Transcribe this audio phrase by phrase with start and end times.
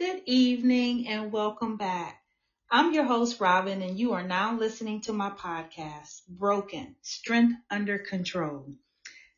[0.00, 2.22] Good evening and welcome back.
[2.70, 7.98] I'm your host, Robin, and you are now listening to my podcast, Broken Strength Under
[7.98, 8.72] Control.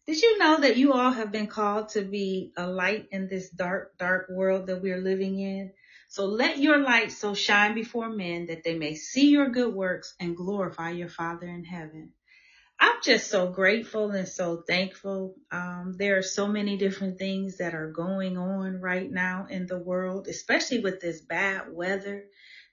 [0.06, 3.50] Did you know that you all have been called to be a light in this
[3.50, 5.72] dark, dark world that we're living in?
[6.08, 10.14] So let your light so shine before men that they may see your good works
[10.20, 12.12] and glorify your Father in heaven.
[12.82, 15.36] I'm just so grateful and so thankful.
[15.52, 19.78] Um, there are so many different things that are going on right now in the
[19.78, 22.24] world, especially with this bad weather.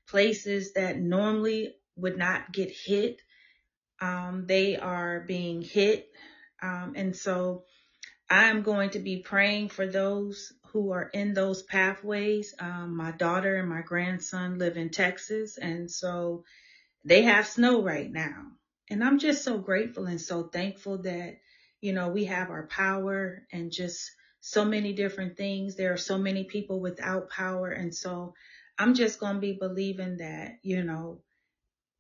[0.08, 3.22] Places that normally would not get hit,
[4.02, 6.08] um, they are being hit.
[6.60, 7.66] Um, and so
[8.32, 12.56] I'm going to be praying for those who are in those pathways.
[12.58, 16.46] Um, my daughter and my grandson live in Texas, and so
[17.06, 18.48] they have snow right now.
[18.90, 21.40] And I'm just so grateful and so thankful that,
[21.82, 24.12] you know, we have our power and just
[24.42, 25.76] so many different things.
[25.76, 27.70] There are so many people without power.
[27.72, 28.36] And so
[28.80, 31.22] I'm just going to be believing that, you know,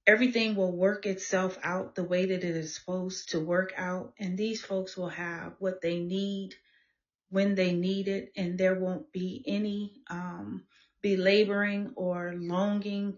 [0.07, 4.13] everything will work itself out the way that it is supposed to work out.
[4.19, 6.55] And these folks will have what they need
[7.29, 8.31] when they need it.
[8.37, 10.65] And there won't be any, um,
[11.01, 13.17] belaboring or longing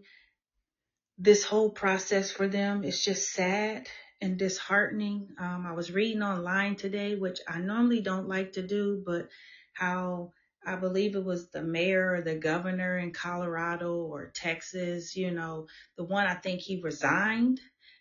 [1.21, 3.87] this whole process for them is just sad
[4.21, 5.29] and disheartening.
[5.37, 9.29] Um, I was reading online today, which I normally don't like to do, but
[9.73, 10.33] how
[10.65, 15.67] I believe it was the mayor or the governor in Colorado or Texas, you know,
[15.95, 17.59] the one I think he resigned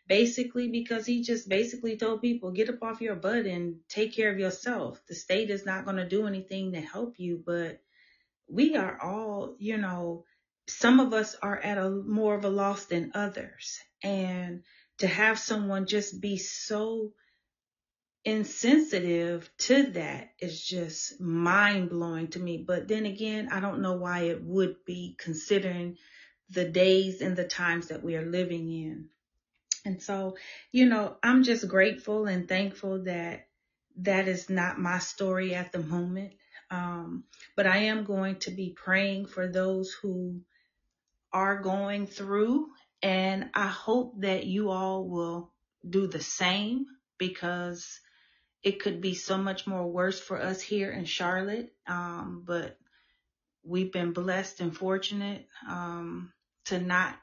[0.08, 4.32] basically because he just basically told people get up off your butt and take care
[4.32, 5.00] of yourself.
[5.08, 7.82] The state is not going to do anything to help you, but
[8.48, 10.24] we are all, you know,
[10.68, 13.78] some of us are at a more of a loss than others.
[14.02, 14.62] And
[14.98, 17.12] to have someone just be so
[18.24, 22.64] insensitive to that is just mind blowing to me.
[22.66, 25.96] But then again, I don't know why it would be considering
[26.50, 29.08] the days and the times that we are living in.
[29.84, 30.36] And so,
[30.72, 33.46] you know, I'm just grateful and thankful that
[34.02, 36.34] that is not my story at the moment.
[36.70, 37.24] Um,
[37.56, 40.42] but I am going to be praying for those who
[41.32, 42.68] are going through.
[43.02, 45.52] And I hope that you all will
[45.88, 46.86] do the same
[47.18, 48.00] because
[48.62, 51.72] it could be so much more worse for us here in Charlotte.
[51.86, 52.76] Um, but
[53.64, 56.32] we've been blessed and fortunate um,
[56.66, 57.16] to not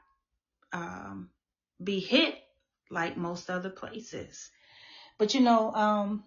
[0.72, 1.30] um,
[1.82, 2.34] be hit
[2.90, 4.50] like most other places.
[5.18, 6.24] But you know, um,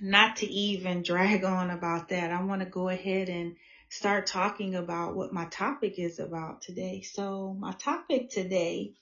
[0.00, 3.56] not to even drag on about that, I want to go ahead and
[3.96, 7.02] start talking about what my topic is about today.
[7.02, 8.92] So my topic today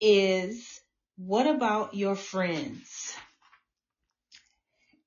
[0.00, 0.80] is
[1.16, 3.14] what about your friends?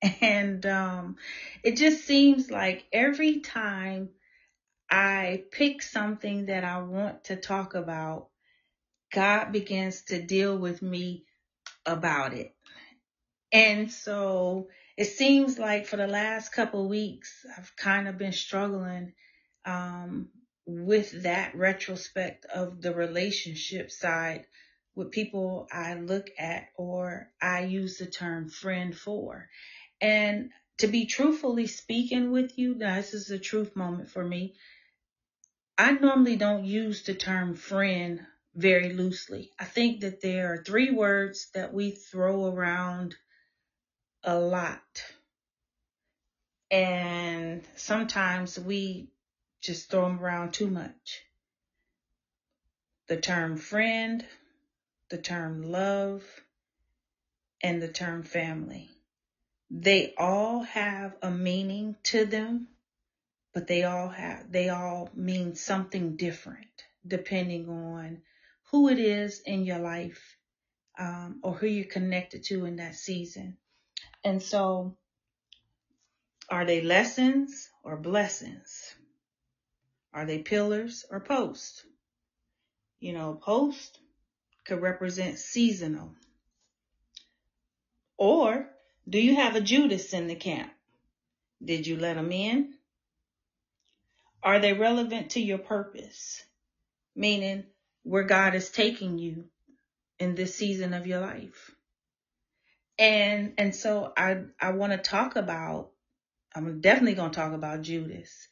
[0.19, 1.17] And um,
[1.63, 4.09] it just seems like every time
[4.89, 8.29] I pick something that I want to talk about,
[9.13, 11.25] God begins to deal with me
[11.85, 12.55] about it.
[13.51, 18.33] And so it seems like for the last couple of weeks, I've kind of been
[18.33, 19.13] struggling
[19.65, 20.29] um,
[20.65, 24.45] with that retrospect of the relationship side
[24.95, 29.47] with people I look at or I use the term friend for.
[30.01, 34.55] And to be truthfully speaking with you, this is a truth moment for me.
[35.77, 38.21] I normally don't use the term friend
[38.55, 39.51] very loosely.
[39.57, 43.15] I think that there are three words that we throw around
[44.23, 45.03] a lot.
[46.69, 49.09] And sometimes we
[49.61, 51.23] just throw them around too much.
[53.07, 54.25] The term friend,
[55.09, 56.23] the term love,
[57.61, 58.89] and the term family.
[59.69, 62.67] They all have a meaning to them,
[63.53, 66.67] but they all have, they all mean something different
[67.05, 68.21] depending on
[68.71, 70.37] who it is in your life
[70.97, 73.57] um, or who you're connected to in that season.
[74.23, 74.97] And so,
[76.49, 78.95] are they lessons or blessings?
[80.13, 81.83] Are they pillars or posts?
[82.99, 83.99] You know, post
[84.65, 86.13] could represent seasonal.
[88.17, 88.69] Or
[89.09, 90.71] do you have a Judas in the camp?
[91.63, 92.73] Did you let them in?
[94.43, 96.43] Are they relevant to your purpose?
[97.15, 97.65] Meaning
[98.03, 99.45] where God is taking you
[100.19, 101.71] in this season of your life.
[102.99, 105.91] And and so I I want to talk about
[106.53, 108.47] I'm definitely going to talk about Judas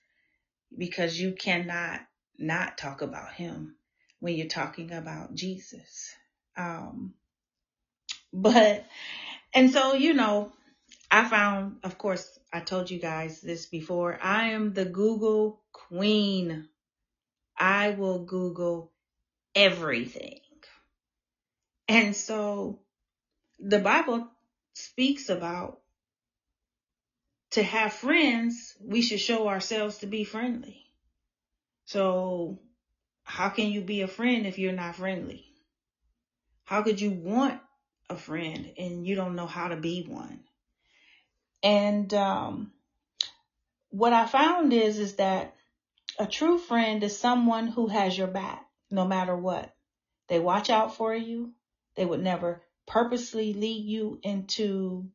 [0.78, 2.02] because you cannot
[2.38, 3.76] not talk about him
[4.20, 6.14] when you're talking about Jesus.
[6.58, 7.14] Um
[8.32, 8.86] but
[9.54, 10.52] and so you know
[11.12, 16.70] I found of course I told you guys this before I am the Google queen
[17.58, 18.92] I will Google
[19.56, 20.40] everything.
[21.88, 22.80] And so
[23.60, 24.28] the Bible
[24.74, 25.80] speaks about
[27.52, 30.86] to have friends, we should show ourselves to be friendly.
[31.86, 32.60] So
[33.24, 35.46] how can you be a friend if you're not friendly?
[36.64, 37.60] How could you want
[38.10, 40.42] a friend and you don't know how to be one?
[41.64, 42.72] And um,
[43.90, 45.56] what I found is is that
[46.20, 49.74] a true friend is someone who has your back no matter what.
[50.28, 51.54] They watch out for you.
[51.96, 55.08] They would never purposely lead you into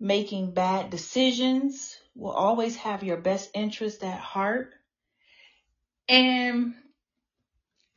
[0.00, 1.96] making bad decisions.
[2.14, 4.74] Will always have your best interest at heart.
[6.08, 6.74] And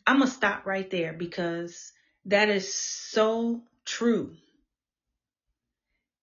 [0.05, 1.91] I'm going to stop right there because
[2.25, 4.35] that is so true.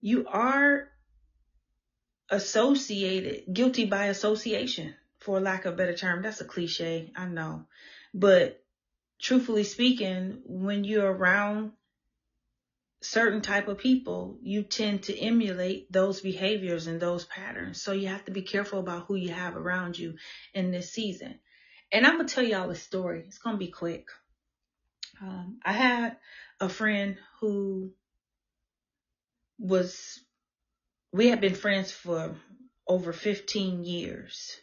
[0.01, 0.89] You are
[2.31, 6.23] associated, guilty by association, for lack of a better term.
[6.23, 7.67] That's a cliche, I know.
[8.15, 8.63] But
[9.21, 11.73] truthfully speaking, when you're around
[13.01, 17.81] certain type of people, you tend to emulate those behaviors and those patterns.
[17.81, 20.17] So you have to be careful about who you have around you
[20.53, 21.39] in this season.
[21.93, 23.25] And I'm gonna tell y'all a story.
[23.27, 24.09] It's gonna be quick.
[25.21, 26.17] Um, I had
[26.61, 27.93] a friend who
[29.59, 30.21] was
[31.13, 32.37] we had been friends for
[32.87, 34.57] over 15 years.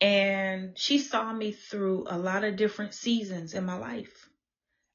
[0.00, 4.27] And she saw me through a lot of different seasons in my life.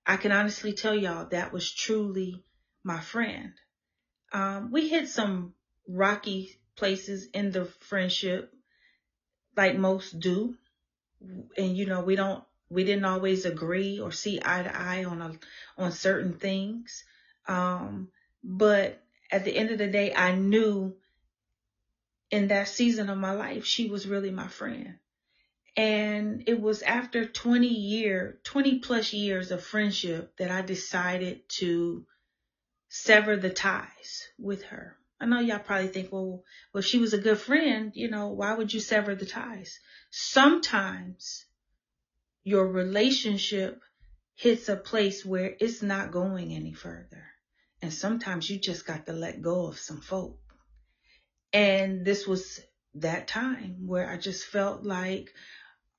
[0.06, 2.44] I can honestly tell y'all that was truly
[2.84, 3.54] my friend.
[4.32, 5.54] Um, we hit some
[5.88, 8.52] rocky places in the friendship,
[9.56, 10.56] like most do.
[11.58, 15.22] And you know, we don't, we didn't always agree or see eye to eye on
[15.22, 15.32] a,
[15.78, 17.04] on certain things.
[17.48, 18.10] Um,
[18.44, 19.02] but
[19.32, 20.96] at the end of the day, I knew
[22.30, 24.96] in that season of my life, she was really my friend.
[25.76, 32.06] And it was after 20 year, 20 plus years of friendship that I decided to
[32.90, 34.96] sever the ties with her.
[35.20, 36.44] I know y'all probably think, well,
[36.74, 39.80] well, she was a good friend, you know, why would you sever the ties?
[40.12, 41.46] Sometimes
[42.44, 43.82] your relationship
[44.36, 47.24] hits a place where it's not going any further.
[47.82, 50.40] And sometimes you just got to let go of some folk.
[51.52, 52.60] And this was
[52.96, 55.34] that time where I just felt like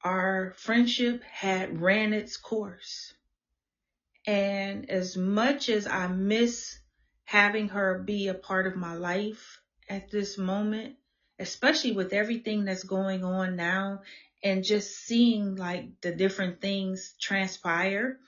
[0.05, 3.15] our friendship had ran its course.
[4.27, 6.79] And as much as I miss
[7.25, 10.97] having her be a part of my life at this moment,
[11.39, 14.03] especially with everything that's going on now
[14.43, 18.19] and just seeing like the different things transpire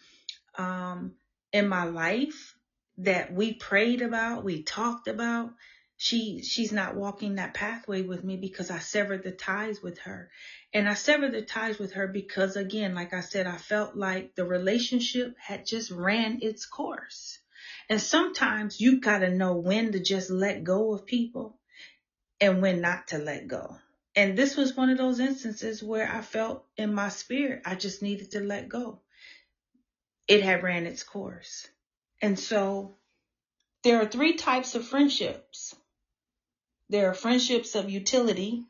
[0.56, 1.12] um,
[1.52, 2.56] in my life,
[2.98, 5.50] that we prayed about, we talked about,
[5.98, 10.30] she she's not walking that pathway with me because I severed the ties with her.
[10.74, 14.34] And I severed the ties with her because again, like I said, I felt like
[14.34, 17.38] the relationship had just ran its course.
[17.88, 21.58] And sometimes you got to know when to just let go of people
[22.40, 23.78] and when not to let go.
[24.14, 28.02] And this was one of those instances where I felt in my spirit I just
[28.02, 29.00] needed to let go.
[30.28, 31.68] It had ran its course.
[32.20, 32.96] And so
[33.82, 35.74] there are three types of friendships.
[36.88, 38.64] There are friendships of utility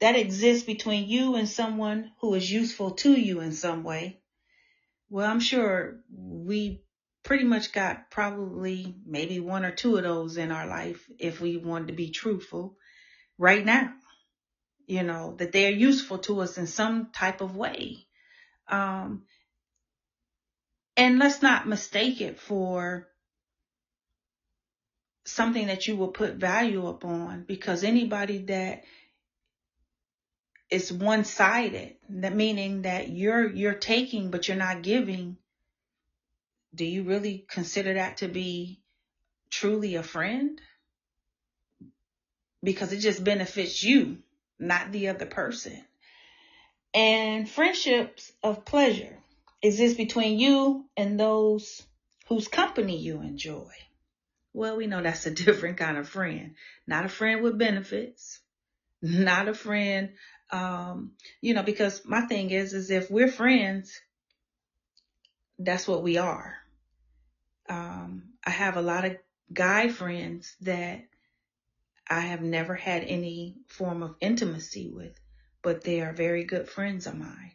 [0.00, 4.20] that exist between you and someone who is useful to you in some way.
[5.08, 6.82] Well, I'm sure we
[7.22, 11.56] pretty much got probably maybe one or two of those in our life if we
[11.56, 12.76] wanted to be truthful
[13.38, 13.94] right now.
[14.86, 18.06] You know, that they are useful to us in some type of way.
[18.68, 19.24] Um,
[20.96, 23.08] and let's not mistake it for
[25.26, 28.84] something that you will put value upon because anybody that
[30.70, 35.36] is one-sided, that meaning that you're you're taking but you're not giving,
[36.74, 38.80] do you really consider that to be
[39.50, 40.60] truly a friend?
[42.62, 44.18] Because it just benefits you,
[44.58, 45.84] not the other person.
[46.94, 49.18] And friendships of pleasure
[49.62, 51.82] exist between you and those
[52.28, 53.70] whose company you enjoy.
[54.56, 56.54] Well, we know that's a different kind of friend.
[56.86, 58.40] Not a friend with benefits.
[59.02, 60.14] Not a friend,
[60.50, 64.00] um, you know, because my thing is, is if we're friends,
[65.58, 66.56] that's what we are.
[67.68, 69.18] Um, I have a lot of
[69.52, 71.04] guy friends that
[72.08, 75.20] I have never had any form of intimacy with,
[75.62, 77.52] but they are very good friends of mine.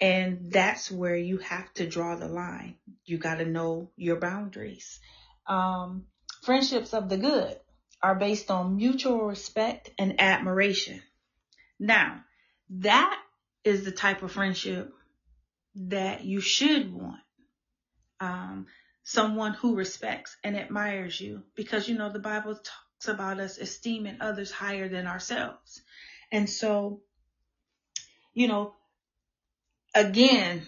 [0.00, 2.74] And that's where you have to draw the line.
[3.04, 4.98] You got to know your boundaries.
[5.46, 6.06] Um,
[6.42, 7.58] friendships of the good
[8.02, 11.02] are based on mutual respect and admiration.
[11.78, 12.24] Now,
[12.70, 13.20] that
[13.64, 14.92] is the type of friendship
[15.74, 17.20] that you should want.
[18.20, 18.66] Um,
[19.02, 24.18] someone who respects and admires you because you know the Bible talks about us esteeming
[24.20, 25.82] others higher than ourselves.
[26.30, 27.00] And so,
[28.34, 28.74] you know,
[29.94, 30.66] again,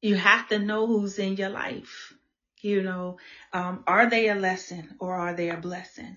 [0.00, 2.14] you have to know who's in your life.
[2.62, 3.18] You know,
[3.52, 6.16] um, are they a lesson or are they a blessing?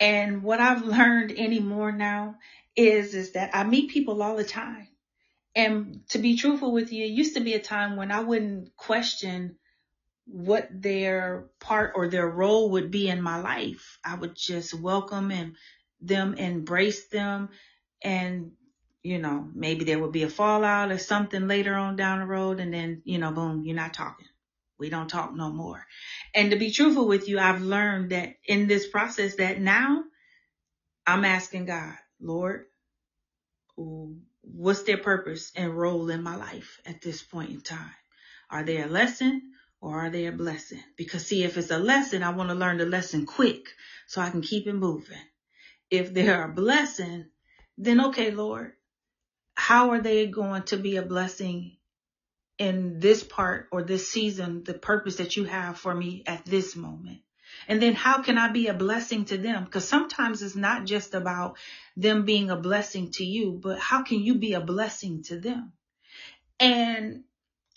[0.00, 2.36] And what I've learned anymore now
[2.76, 4.88] is, is that I meet people all the time.
[5.54, 8.76] And to be truthful with you, it used to be a time when I wouldn't
[8.76, 9.56] question
[10.26, 13.98] what their part or their role would be in my life.
[14.04, 15.54] I would just welcome and
[16.00, 17.50] them, embrace them,
[18.02, 18.52] and
[19.02, 22.58] you know, maybe there would be a fallout or something later on down the road,
[22.58, 24.26] and then you know, boom, you're not talking.
[24.84, 25.86] We don't talk no more.
[26.34, 30.04] And to be truthful with you, I've learned that in this process that now
[31.06, 32.66] I'm asking God, Lord,
[33.76, 37.96] what's their purpose and role in my life at this point in time?
[38.50, 40.82] Are they a lesson or are they a blessing?
[40.98, 43.64] Because see, if it's a lesson, I want to learn the lesson quick
[44.06, 45.16] so I can keep it moving.
[45.90, 47.24] If they're a blessing,
[47.78, 48.74] then okay, Lord,
[49.54, 51.78] how are they going to be a blessing
[52.58, 56.76] in this part or this season, the purpose that you have for me at this
[56.76, 57.20] moment?
[57.68, 59.64] And then how can I be a blessing to them?
[59.64, 61.56] Because sometimes it's not just about
[61.96, 65.72] them being a blessing to you, but how can you be a blessing to them?
[66.60, 67.24] And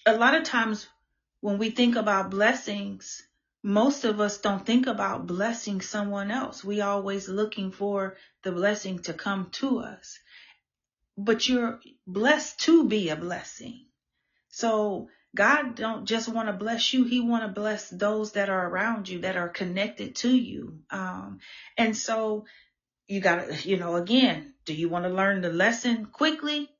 [0.05, 0.87] a lot of times
[1.41, 3.23] when we think about blessings,
[3.63, 6.63] most of us don't think about blessing someone else.
[6.63, 10.19] We always looking for the blessing to come to us.
[11.17, 13.86] But you're blessed to be a blessing.
[14.57, 17.03] So God don't just want to bless you.
[17.03, 20.79] He want to bless those that are around you, that are connected to you.
[20.89, 21.41] Um,
[21.77, 22.45] and so
[23.07, 26.71] you got to, you know, again, do you want to learn the lesson quickly?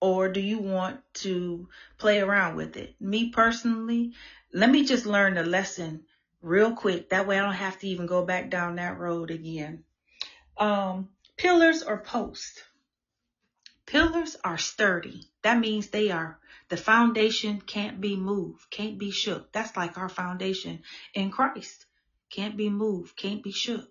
[0.00, 2.94] Or do you want to play around with it?
[3.00, 4.12] Me personally,
[4.54, 6.04] let me just learn the lesson
[6.40, 7.10] real quick.
[7.10, 9.82] That way I don't have to even go back down that road again.
[10.56, 12.62] Um, pillars or posts.
[13.86, 15.28] Pillars are sturdy.
[15.42, 19.52] That means they are, the foundation can't be moved, can't be shook.
[19.52, 20.82] That's like our foundation
[21.14, 21.86] in Christ.
[22.28, 23.88] Can't be moved, can't be shook.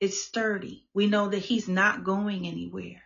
[0.00, 0.86] It's sturdy.
[0.94, 3.02] We know that he's not going anywhere,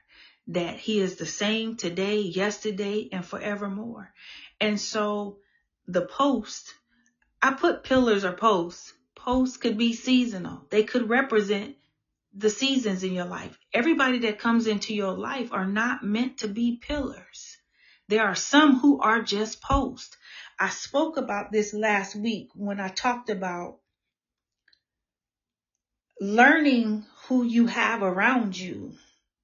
[0.46, 4.12] that he is the same today, yesterday, and forevermore.
[4.60, 5.38] And so
[5.88, 6.72] the post,
[7.42, 8.92] I put pillars or posts.
[9.16, 10.66] Posts could be seasonal.
[10.70, 11.76] They could represent
[12.34, 13.58] the seasons in your life.
[13.72, 17.56] Everybody that comes into your life are not meant to be pillars.
[18.08, 20.16] There are some who are just posts.
[20.58, 23.78] I spoke about this last week when I talked about
[26.20, 28.94] learning who you have around you,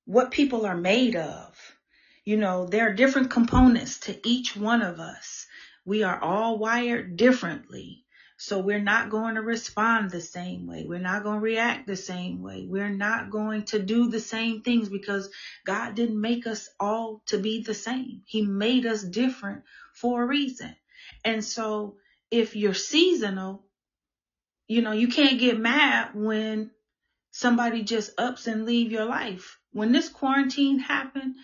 [0.05, 1.57] what people are made of.
[2.25, 5.47] You know, there are different components to each one of us.
[5.85, 8.05] We are all wired differently.
[8.39, 10.85] So we're not going to respond the same way.
[10.87, 12.67] We're not going to react the same way.
[12.69, 15.31] We're not going to do the same things because
[15.65, 18.23] God didn't make us all to be the same.
[18.27, 19.63] He made us different
[19.95, 20.77] for a reason.
[21.25, 21.97] And so
[22.31, 23.65] if you're seasonal,
[24.69, 26.73] you know, you can't get mad when
[27.31, 29.59] somebody just ups and leave your life.
[29.73, 31.37] When this quarantine happened,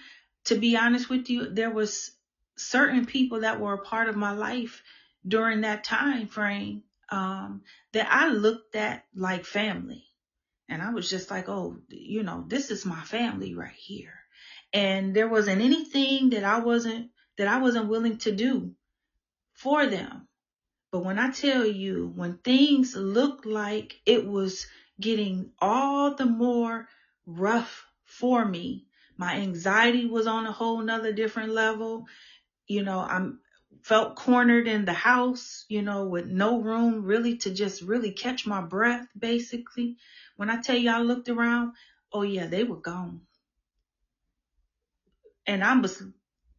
[0.45, 2.11] to be honest with you, there was
[2.57, 4.83] certain people that were a part of my life
[5.27, 7.63] during that time frame um,
[7.93, 10.05] that I looked at like family.
[10.69, 14.15] And I was just like, oh, you know, this is my family right here.
[14.73, 18.75] And there wasn't anything that I wasn't that I wasn't willing to do
[19.53, 20.29] for them.
[20.91, 24.67] But when I tell you, when things looked like it was
[25.01, 26.89] getting all the more
[27.27, 28.87] rough for me,
[29.17, 32.07] my anxiety was on a whole nother different level.
[32.67, 33.41] You know, I'm
[33.83, 38.47] felt cornered in the house, you know, with no room really to just really catch
[38.47, 39.97] my breath, basically.
[40.37, 41.73] When I tell you I looked around,
[42.13, 43.23] oh yeah, they were gone.
[45.47, 46.03] And I was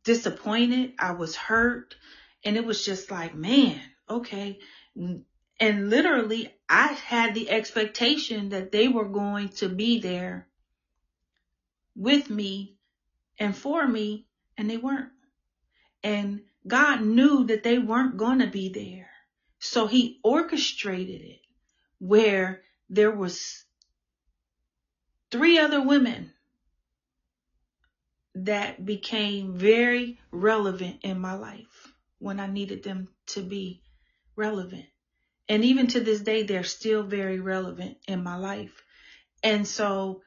[0.03, 0.93] disappointed.
[0.99, 1.95] I was hurt.
[2.43, 4.59] And it was just like, man, okay.
[4.95, 10.47] And literally, I had the expectation that they were going to be there
[11.95, 12.75] with me
[13.39, 14.25] and for me,
[14.57, 15.09] and they weren't.
[16.03, 19.09] And God knew that they weren't going to be there.
[19.59, 21.39] So he orchestrated it
[21.99, 23.63] where there was
[25.31, 26.31] three other women
[28.35, 33.81] that became very relevant in my life when I needed them to be
[34.35, 34.85] relevant.
[35.49, 38.83] And even to this day, they're still very relevant in my life.
[39.43, 40.21] And so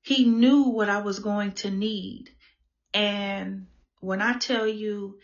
[0.00, 2.30] he knew what I was going to need.
[2.94, 3.66] And
[4.00, 5.18] when I tell you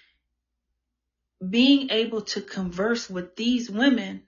[1.47, 4.23] being able to converse with these women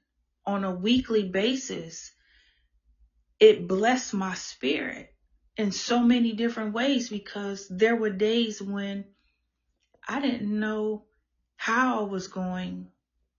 [0.46, 2.12] on a weekly basis,
[3.38, 5.12] it blessed my spirit
[5.56, 9.04] in so many different ways because there were days when
[10.06, 11.04] I didn't know
[11.56, 12.88] how I was going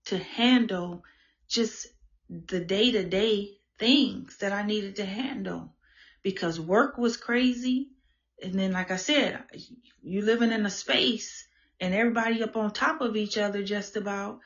[0.06, 1.04] to handle
[1.48, 1.86] just
[2.28, 5.74] the day to day things that I needed to handle
[6.22, 7.90] because work was crazy.
[8.42, 9.42] And then, like I said,
[10.02, 11.46] you living in a space
[11.82, 14.38] and everybody up on top of each other just about,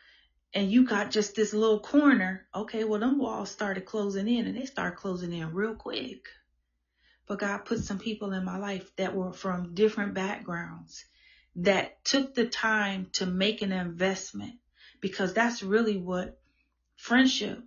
[0.54, 2.46] and you got just this little corner.
[2.54, 6.28] Okay, well, them walls started closing in and they start closing in real quick.
[7.26, 11.04] But God put some people in my life that were from different backgrounds
[11.56, 14.54] that took the time to make an investment
[15.02, 16.40] because that's really what
[16.96, 17.62] friendship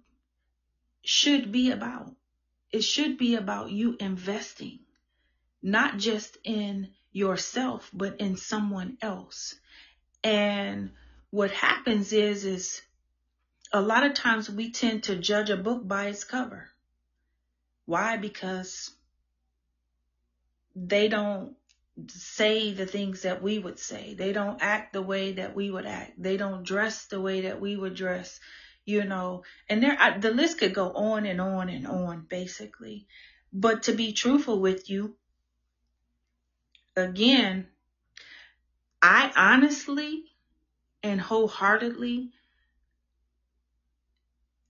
[1.03, 2.15] should be about.
[2.71, 4.79] It should be about you investing,
[5.61, 9.55] not just in yourself, but in someone else.
[10.23, 10.91] And
[11.31, 12.81] what happens is, is
[13.71, 16.69] a lot of times we tend to judge a book by its cover.
[17.85, 18.17] Why?
[18.17, 18.91] Because
[20.75, 21.55] they don't
[22.07, 24.13] say the things that we would say.
[24.13, 26.21] They don't act the way that we would act.
[26.21, 28.39] They don't dress the way that we would dress,
[28.85, 29.43] you know.
[29.67, 33.07] And there, I, the list could go on and on and on, basically.
[33.51, 35.15] But to be truthful with you,
[36.99, 37.67] again,
[39.01, 40.25] I honestly
[41.03, 42.31] and wholeheartedly,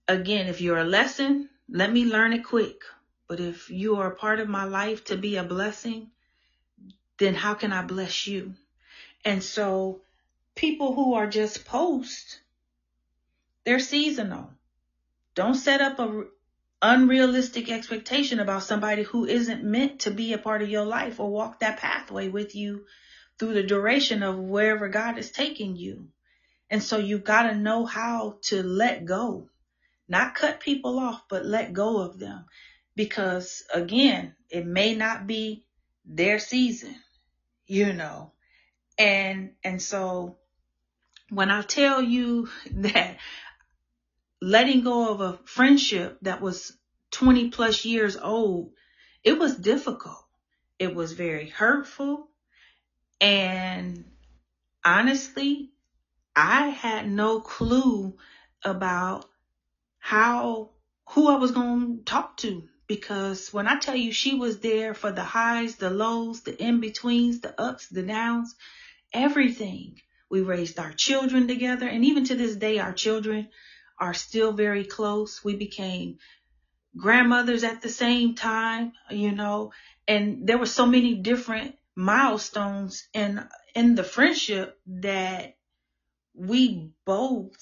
[0.06, 2.82] again, if you're a lesson, let me learn it quick.
[3.28, 6.10] But if you are a part of my life to be a blessing,
[7.18, 8.54] then how can I bless you?
[9.24, 10.00] And so
[10.54, 12.40] people who are just post,
[13.64, 14.50] they're seasonal.
[15.34, 16.24] Don't set up a
[16.82, 21.30] unrealistic expectation about somebody who isn't meant to be a part of your life or
[21.30, 22.84] walk that pathway with you
[23.38, 26.08] through the duration of wherever God is taking you.
[26.70, 29.48] And so you've got to know how to let go,
[30.08, 32.46] not cut people off, but let go of them.
[32.94, 35.64] Because again, it may not be
[36.04, 36.94] their season
[37.70, 38.32] you know.
[38.98, 40.36] And and so
[41.30, 43.16] when I tell you that
[44.40, 46.72] letting go of a friendship that was
[47.12, 48.72] 20 plus years old,
[49.22, 50.24] it was difficult.
[50.78, 52.28] It was very hurtful.
[53.20, 54.04] And
[54.84, 55.72] honestly,
[56.34, 58.16] I had no clue
[58.64, 59.26] about
[59.98, 60.70] how,
[61.10, 64.94] who I was going to talk to because when I tell you she was there
[64.94, 68.54] for the highs, the lows, the in betweens, the ups, the downs,
[69.12, 70.00] everything.
[70.30, 71.86] We raised our children together.
[71.86, 73.48] And even to this day, our children
[74.00, 75.44] are still very close.
[75.44, 76.18] We became
[76.96, 79.72] grandmothers at the same time, you know,
[80.08, 85.56] and there were so many different milestones in, in the friendship that
[86.34, 87.56] we both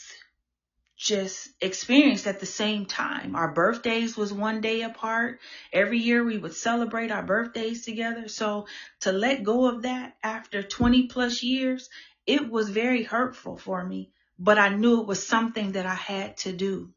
[0.98, 3.37] just experienced at the same time.
[3.37, 5.38] Our birthdays was one day apart.
[5.72, 8.27] Every year we would celebrate our birthdays together.
[8.27, 8.66] So
[9.01, 11.88] to let go of that after 20 plus years,
[12.27, 16.37] it was very hurtful for me, but I knew it was something that I had
[16.38, 16.90] to do.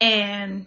[0.00, 0.66] And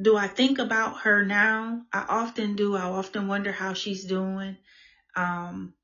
[0.00, 1.82] do I think about her now?
[1.92, 2.76] I often do.
[2.76, 4.56] I often wonder how she's doing.
[5.14, 5.74] Um,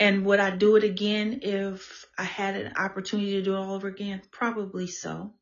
[0.00, 3.74] and would I do it again if I had an opportunity to do it all
[3.74, 4.22] over again?
[4.30, 5.34] Probably so,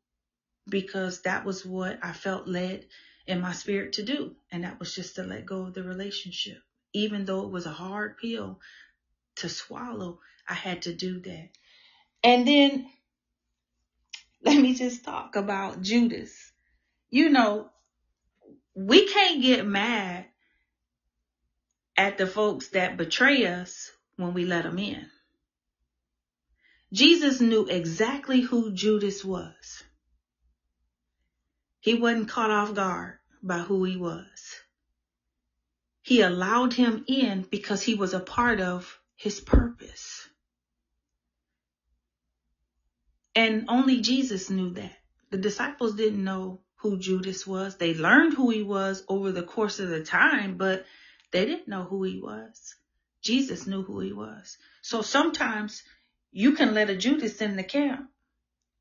[0.67, 2.85] because that was what I felt led
[3.27, 4.35] in my spirit to do.
[4.51, 6.57] And that was just to let go of the relationship.
[6.93, 8.59] Even though it was a hard pill
[9.37, 11.49] to swallow, I had to do that.
[12.23, 12.89] And then
[14.43, 16.51] let me just talk about Judas.
[17.09, 17.69] You know,
[18.75, 20.25] we can't get mad
[21.95, 25.05] at the folks that betray us when we let them in.
[26.93, 29.83] Jesus knew exactly who Judas was.
[31.79, 34.55] He wasn't caught off guard by who he was.
[36.01, 40.26] He allowed him in because he was a part of his purpose.
[43.37, 44.97] And only Jesus knew that.
[45.29, 47.77] The disciples didn't know who Judas was.
[47.77, 50.87] They learned who he was over the course of the time, but
[51.29, 52.73] they didn't know who he was.
[53.21, 54.57] Jesus knew who he was.
[54.81, 55.83] So sometimes
[56.31, 58.09] you can let a Judas in the camp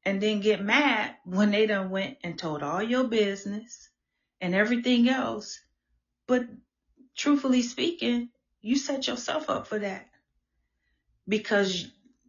[0.06, 3.90] and then get mad when they done went and told all your business
[4.40, 5.60] and everything else.
[6.26, 6.46] But
[7.14, 8.30] truthfully speaking,
[8.62, 10.08] you set yourself up for that
[11.28, 11.86] because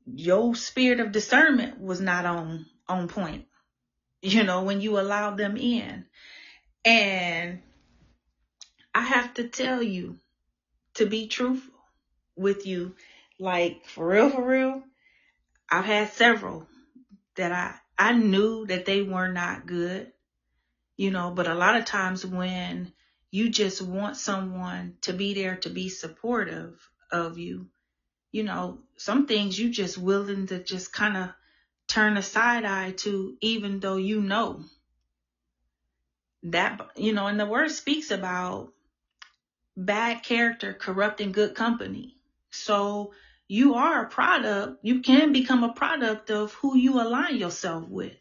[0.08, 3.46] your spirit of discernment was not on, on point,
[4.22, 6.06] you know, when you allowed them in.
[6.86, 7.62] And
[8.96, 10.18] I have to tell you
[10.96, 11.74] to be truthful
[12.38, 12.96] with you
[13.40, 14.84] Like for real, for real,
[15.70, 16.68] I've had several
[17.36, 20.12] that I, I knew that they were not good,
[20.98, 22.94] you know, but a lot of times when
[23.32, 26.80] you just want someone to be there to be supportive
[27.12, 27.68] of you,
[28.38, 31.30] you know, some things you just willing to just kind of
[31.88, 34.64] turn a side eye to, even though you know
[36.44, 38.72] that, you know, and the word speaks about
[39.76, 42.14] bad character corrupting good company.
[42.52, 43.14] So
[43.48, 48.14] you are a product, you can become a product of who you align yourself with.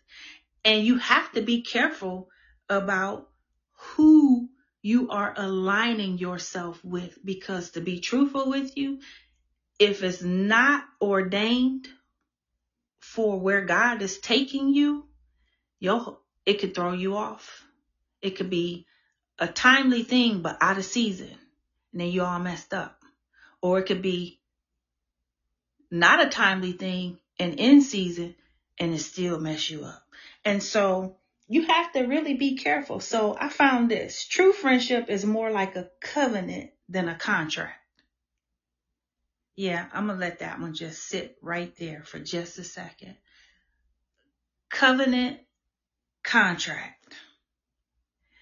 [0.65, 2.31] And you have to be careful
[2.71, 3.29] about
[3.73, 4.49] who
[4.81, 9.01] you are aligning yourself with because to be truthful with you,
[9.79, 11.89] if it's not ordained
[13.01, 15.05] for where God is taking you,
[15.79, 17.65] yo, it could throw you off.
[18.23, 18.87] It could be
[19.39, 21.31] a timely thing, but out of season.
[21.93, 23.03] And then you all messed up.
[23.61, 24.41] Or it could be
[25.91, 28.35] not a timely thing and in season
[28.79, 30.03] and it still mess you up.
[30.45, 31.17] And so
[31.49, 33.01] you have to really be careful.
[33.01, 37.79] So I found this true friendship is more like a covenant than a contract.
[39.57, 43.17] Yeah, I'm going to let that one just sit right there for just a second.
[44.69, 45.41] Covenant
[46.23, 47.15] contract.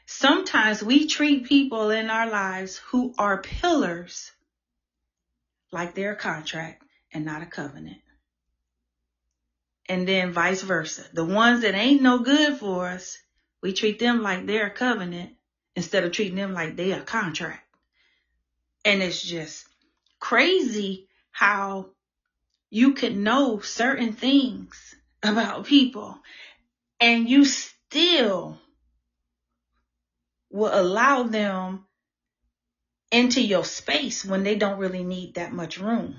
[0.07, 4.33] Sometimes we treat people in our lives who are pillars
[5.71, 7.99] like they're a contract and not a covenant.
[9.89, 11.05] And then vice versa.
[11.13, 13.19] The ones that ain't no good for us,
[13.63, 15.35] we treat them like they're a covenant
[15.77, 17.63] instead of treating them like they're a contract.
[18.85, 19.67] And it's just
[20.25, 21.91] crazy how
[22.71, 26.19] you can know certain things about people
[26.99, 28.59] and you still
[30.51, 31.85] will allow them
[33.13, 36.17] into your space when they don't really need that much room.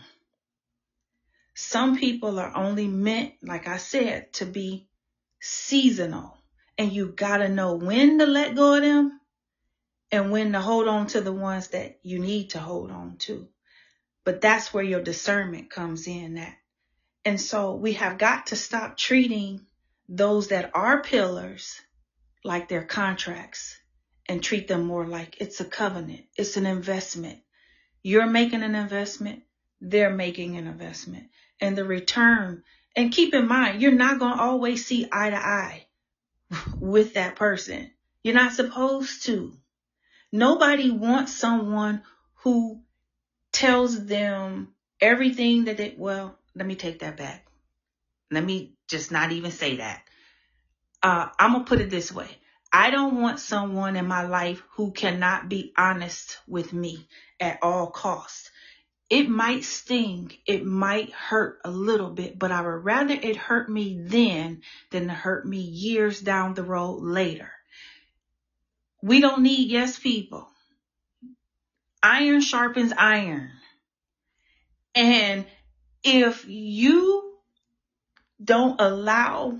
[1.55, 4.87] Some people are only meant, like I said, to be
[5.41, 6.37] seasonal.
[6.77, 9.19] And you gotta know when to let go of them
[10.11, 13.47] and when to hold on to the ones that you need to hold on to.
[14.25, 16.55] But that's where your discernment comes in at.
[17.23, 19.65] And so we have got to stop treating
[20.09, 21.79] those that are pillars
[22.43, 23.79] like they're contracts
[24.27, 26.25] and treat them more like it's a covenant.
[26.35, 27.39] It's an investment.
[28.03, 29.43] You're making an investment.
[29.81, 31.29] They're making an investment
[31.61, 32.63] and the return.
[32.95, 35.85] And keep in mind, you're not going to always see eye to eye
[36.79, 37.91] with that person.
[38.23, 39.53] You're not supposed to.
[40.31, 42.03] Nobody wants someone
[42.43, 42.81] who
[43.55, 47.45] tells them everything that they, well, let me take that back.
[48.29, 50.01] Let me just not even say that.
[51.01, 52.27] Uh, I'm going to put it this way.
[52.73, 57.07] I don't want someone in my life who cannot be honest with me
[57.39, 58.51] at all costs.
[59.09, 63.69] It might sting, it might hurt a little bit, but I would rather it hurt
[63.69, 67.51] me then than to hurt me years down the road later.
[69.01, 70.49] We don't need yes people.
[72.05, 73.49] Iron sharpens iron.
[74.93, 75.47] And
[76.03, 77.33] if you
[78.43, 79.57] don't allow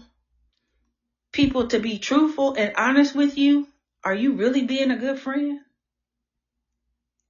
[1.31, 3.67] people to be truthful and honest with you,
[4.03, 5.59] are you really being a good friend?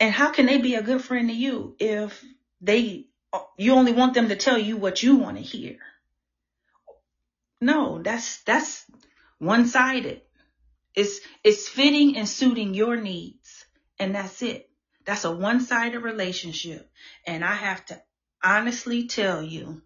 [0.02, 2.22] And how can they be a good friend to you if
[2.60, 3.06] they
[3.58, 5.78] you only want them to tell you what you want to hear?
[7.62, 8.84] No, that's that's
[9.40, 10.24] one-sided.
[10.94, 13.66] It's it's fitting and suiting your needs
[13.98, 14.70] and that's it.
[15.06, 16.90] That's a one-sided relationship.
[17.26, 18.02] And I have to
[18.44, 19.82] honestly tell you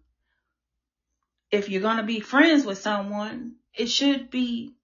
[1.50, 4.74] if you're going to be friends with someone, it should be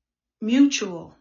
[0.40, 1.14] mutual.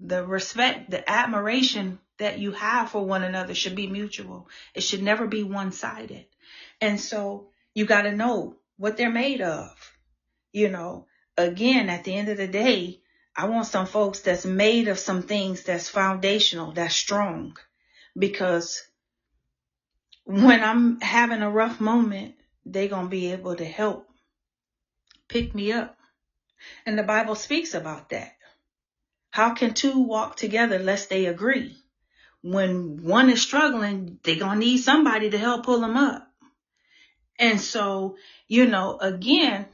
[0.00, 4.48] The respect, the admiration that you have for one another should be mutual.
[4.74, 6.26] It should never be one sided.
[6.80, 9.70] And so you got to know what they're made of.
[10.52, 11.06] You know,
[11.36, 13.00] again, at the end of the day,
[13.36, 17.56] I want some folks that's made of some things that's foundational, that's strong.
[18.18, 18.82] Because
[20.24, 24.08] when I'm having a rough moment, they're going to be able to help
[25.28, 25.96] pick me up.
[26.84, 28.32] And the Bible speaks about that.
[29.30, 31.76] How can two walk together lest they agree?
[32.42, 36.30] when one is struggling, they're going to need somebody to help pull them up.
[37.38, 39.66] And so, you know, again,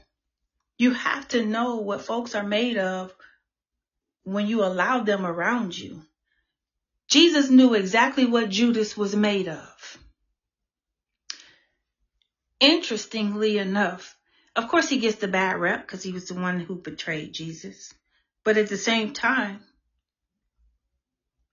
[0.79, 3.15] you have to know what folks are made of
[4.25, 6.03] when you allow them around you.
[7.09, 9.99] Jesus knew exactly what Judas was made of.
[12.61, 14.17] Interestingly enough,
[14.57, 17.93] of course, he gets the bad rep because he was the one who betrayed Jesus.
[18.45, 19.61] But at the same time,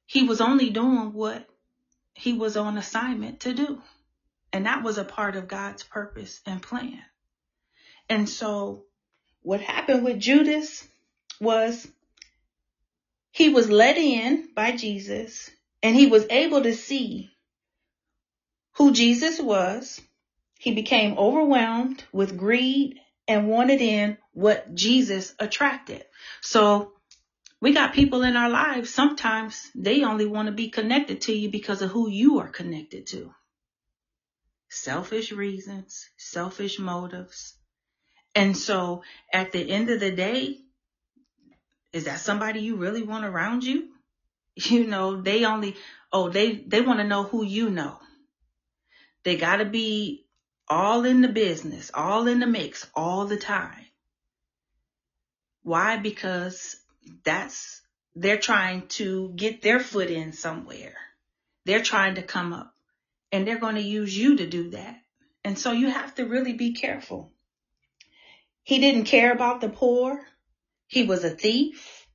[0.06, 1.48] he was only doing what
[2.14, 3.82] he was on assignment to do.
[4.54, 7.02] And that was a part of God's purpose and plan.
[8.10, 8.84] And so
[9.42, 10.86] what happened with Judas
[11.40, 11.88] was
[13.32, 15.50] he was let in by Jesus
[15.82, 17.32] and he was able to see
[18.74, 20.02] who Jesus was.
[20.60, 26.06] He became overwhelmed with greed and wanted in what Jesus attracted.
[26.42, 26.94] So
[27.62, 28.94] we got people in our lives.
[28.94, 33.08] Sometimes they only want to be connected to you because of who you are connected
[33.08, 33.34] to.
[34.70, 37.56] Selfish reasons, selfish motives.
[38.36, 40.60] And so at the end of the day,
[41.94, 43.90] is that somebody you really want around you?
[44.54, 45.78] You know, they only,
[46.12, 47.98] oh, they, they want to know who you know.
[49.24, 50.26] They got to be
[50.68, 53.86] all in the business, all in the mix, all the time.
[55.64, 55.98] Why?
[55.98, 56.76] Because
[57.24, 57.82] that's,
[58.14, 60.96] they're trying to get their foot in somewhere.
[61.66, 62.76] They're trying to come up
[63.32, 65.02] and they're going to use you to do that.
[65.44, 67.32] And so you have to really be careful.
[68.64, 70.22] He didn't care about the poor.
[70.92, 72.06] He was a thief.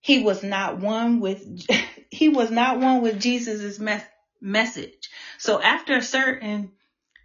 [0.00, 1.44] He was not one with,
[2.10, 4.04] he was not one with Jesus's me-
[4.40, 5.10] message.
[5.38, 6.70] So after a certain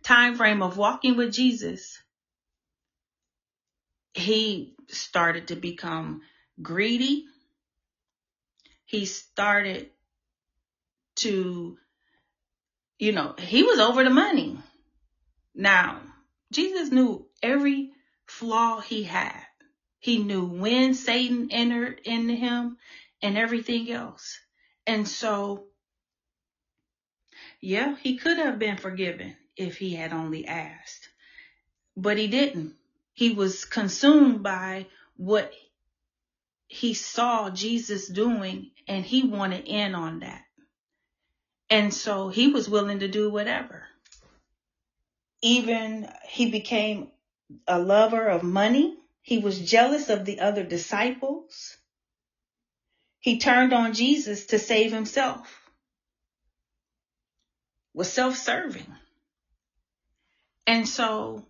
[0.03, 2.01] time frame of walking with Jesus,
[4.15, 6.21] he started to become
[6.59, 7.25] greedy.
[8.85, 9.91] He started
[11.17, 11.77] to,
[12.97, 14.57] you know, he was over the money.
[15.53, 16.01] Now,
[16.51, 17.91] Jesus knew every
[18.25, 19.43] flaw he had.
[19.99, 22.77] He knew when Satan entered into him
[23.21, 24.39] and everything else.
[24.87, 25.65] And so,
[27.61, 31.09] yeah, he could have been forgiven if he had only asked,
[31.97, 32.75] but he didn't.
[33.13, 35.51] He was consumed by what
[36.67, 40.43] he saw Jesus doing and he wanted in on that.
[41.69, 43.83] And so he was willing to do whatever.
[45.41, 47.11] Even he became
[47.67, 48.97] a lover of money.
[49.21, 51.77] He was jealous of the other disciples.
[53.19, 55.55] He turned on Jesus to save himself.
[57.93, 58.87] Was self-serving.
[60.65, 61.43] And so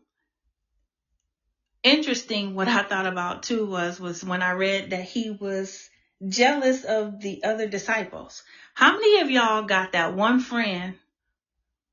[1.84, 5.90] interesting what I thought about too was was when I read that he was
[6.28, 8.44] jealous of the other disciples.
[8.74, 10.96] How many of y'all got that one friend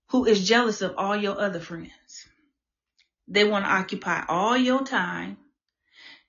[0.09, 2.27] who is jealous of all your other friends?
[3.29, 5.37] They want to occupy all your time.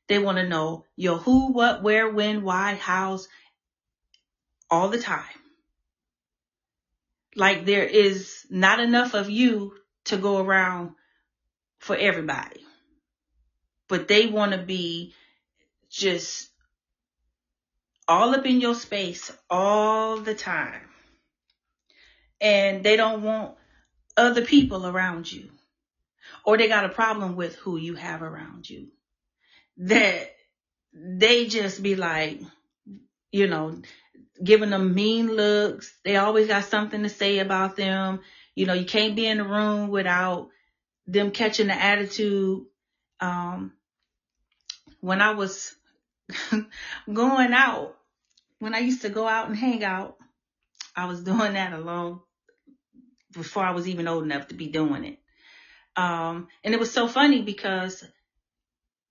[0.08, 3.28] They want to know your who, what, where, when, why, hows,
[4.70, 5.24] all the time.
[7.36, 9.74] Like there is not enough of you
[10.06, 10.92] to go around
[11.80, 12.66] for everybody
[13.88, 15.14] but they want to be
[15.90, 16.50] just
[18.08, 20.82] all up in your space all the time.
[22.40, 23.56] And they don't want
[24.16, 25.50] other people around you.
[26.46, 28.88] Or they got a problem with who you have around you.
[29.78, 30.32] That
[30.94, 32.42] they just be like,
[33.32, 33.82] you know,
[34.44, 35.94] giving them mean looks.
[36.04, 38.22] They always got something to say about them.
[38.56, 40.50] You know, you can't be in the room without
[41.06, 42.66] them catching the attitude.
[43.20, 43.74] Um,
[45.00, 45.76] when I was
[47.14, 47.98] going out,
[48.60, 50.18] when I used to go out and hang out,
[50.96, 52.22] I was doing that alone
[53.32, 55.20] before I was even old enough to be doing it.
[55.96, 58.04] Um, and it was so funny because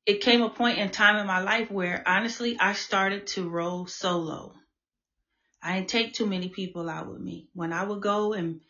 [0.07, 3.87] it came a point in time in my life where honestly, I started to roll
[3.87, 4.55] solo.
[5.61, 7.49] I didn't take too many people out with me.
[7.55, 8.61] When I would go and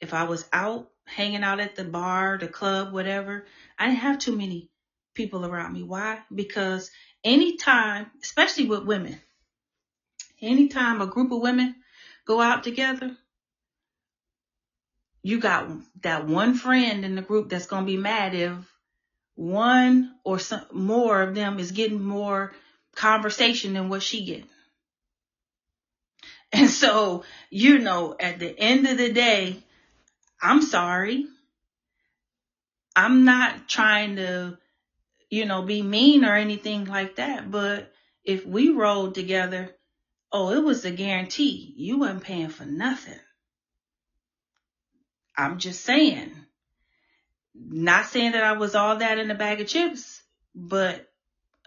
[0.00, 3.46] if I was out hanging out at the bar, the club, whatever,
[3.78, 4.70] I didn't have too many
[5.14, 5.82] people around me.
[5.82, 6.18] Why?
[6.34, 6.90] Because
[7.24, 9.18] anytime, especially with women,
[10.42, 11.76] anytime a group of women
[12.26, 13.16] go out together,
[15.22, 15.70] you got
[16.02, 18.52] that one friend in the group that's going to be mad if
[19.34, 22.52] one or some more of them is getting more
[22.94, 24.48] conversation than what she getting.
[26.54, 29.56] And so, you know, at the end of the day,
[30.42, 31.24] I'm sorry.
[32.94, 34.58] I'm not trying to
[35.32, 37.50] you know, be mean or anything like that.
[37.50, 37.90] But
[38.22, 39.70] if we rolled together,
[40.30, 41.72] oh, it was a guarantee.
[41.74, 43.18] You wasn't paying for nothing.
[45.34, 46.32] I'm just saying.
[47.54, 50.22] Not saying that I was all that in a bag of chips,
[50.54, 51.10] but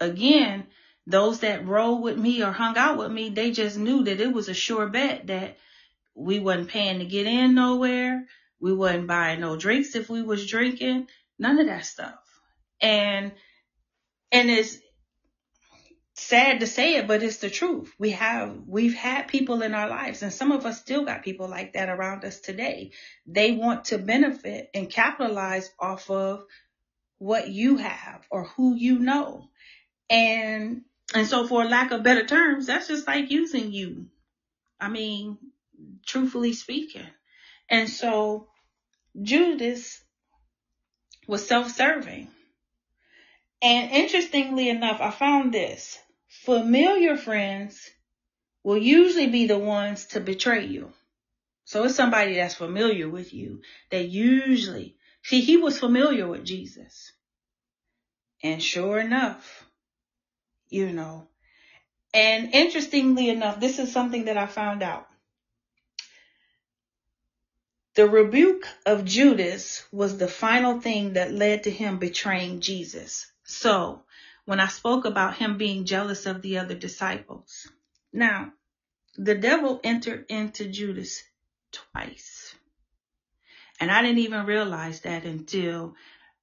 [0.00, 0.66] again,
[1.06, 4.32] those that rolled with me or hung out with me, they just knew that it
[4.32, 5.56] was a sure bet that
[6.14, 8.26] we wasn't paying to get in nowhere.
[8.58, 11.08] We wasn't buying no drinks if we was drinking.
[11.38, 12.18] None of that stuff.
[12.80, 13.32] And
[14.32, 14.78] and it's
[16.18, 17.92] sad to say it, but it's the truth.
[17.98, 21.46] We have, we've had people in our lives and some of us still got people
[21.46, 22.92] like that around us today.
[23.26, 26.44] They want to benefit and capitalize off of
[27.18, 29.48] what you have or who you know.
[30.08, 30.82] And,
[31.14, 34.06] and so for lack of better terms, that's just like using you.
[34.80, 35.36] I mean,
[36.06, 37.06] truthfully speaking.
[37.68, 38.48] And so
[39.20, 40.02] Judas
[41.26, 42.28] was self-serving.
[43.60, 45.98] And interestingly enough, I found this.
[46.46, 47.90] Familiar friends
[48.62, 50.92] will usually be the ones to betray you.
[51.64, 57.10] So it's somebody that's familiar with you that usually, see, he was familiar with Jesus.
[58.44, 59.68] And sure enough,
[60.68, 61.26] you know,
[62.14, 65.08] and interestingly enough, this is something that I found out.
[67.96, 73.26] The rebuke of Judas was the final thing that led to him betraying Jesus.
[73.42, 74.04] So,
[74.46, 77.68] when I spoke about him being jealous of the other disciples.
[78.12, 78.52] Now,
[79.16, 81.22] the devil entered into Judas
[81.72, 82.54] twice.
[83.78, 85.94] And I didn't even realize that until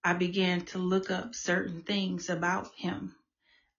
[0.04, 3.16] I began to look up certain things about him.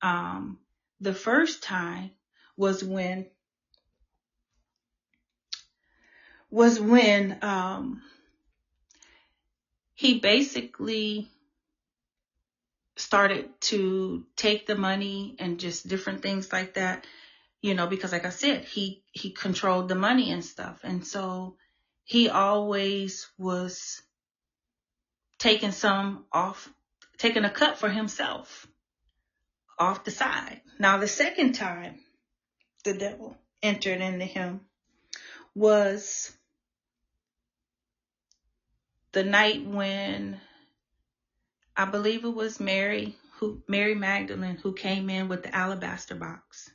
[0.03, 0.59] Um,
[1.01, 2.11] the first time
[2.57, 3.27] was when
[6.51, 8.01] was when um,
[9.95, 11.29] he basically
[12.97, 17.05] started to take the money and just different things like that
[17.61, 20.81] you know because like i said he he controlled the money and stuff.
[20.83, 21.57] And so
[22.05, 24.03] he always was
[25.39, 26.69] taking some off
[27.17, 28.67] taking a cut for himself
[29.79, 30.61] off the side.
[30.79, 32.01] Now the second time
[32.85, 34.61] the devil entered into him
[35.55, 36.33] was
[39.13, 40.41] the night when
[41.77, 46.71] I believe it was Mary who Mary Magdalene who came in with the alabaster box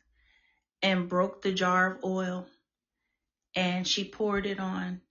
[0.82, 2.48] and broke the jar of oil
[3.56, 5.02] and she poured it on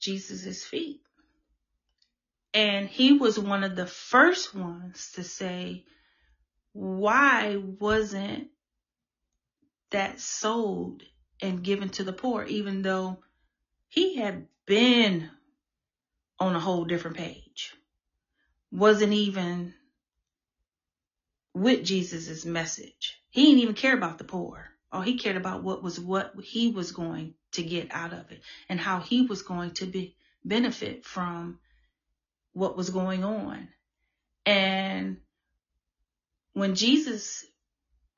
[0.00, 1.00] Jesus's feet.
[2.54, 5.84] And he was one of the first ones to say,
[6.72, 8.48] why wasn't
[9.90, 11.02] that sold
[11.40, 13.18] and given to the poor, even though
[13.88, 15.30] he had been
[16.38, 17.47] on a whole different page.
[18.70, 19.74] Wasn't even
[21.54, 23.20] with Jesus's message.
[23.30, 24.68] He didn't even care about the poor.
[24.92, 28.40] All he cared about what was what he was going to get out of it
[28.68, 31.58] and how he was going to be benefit from
[32.52, 33.68] what was going on.
[34.46, 35.18] And
[36.54, 37.44] when Jesus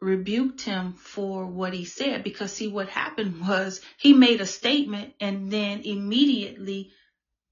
[0.01, 5.15] rebuked him for what he said, because see what happened was he made a statement
[5.21, 6.93] and then immediately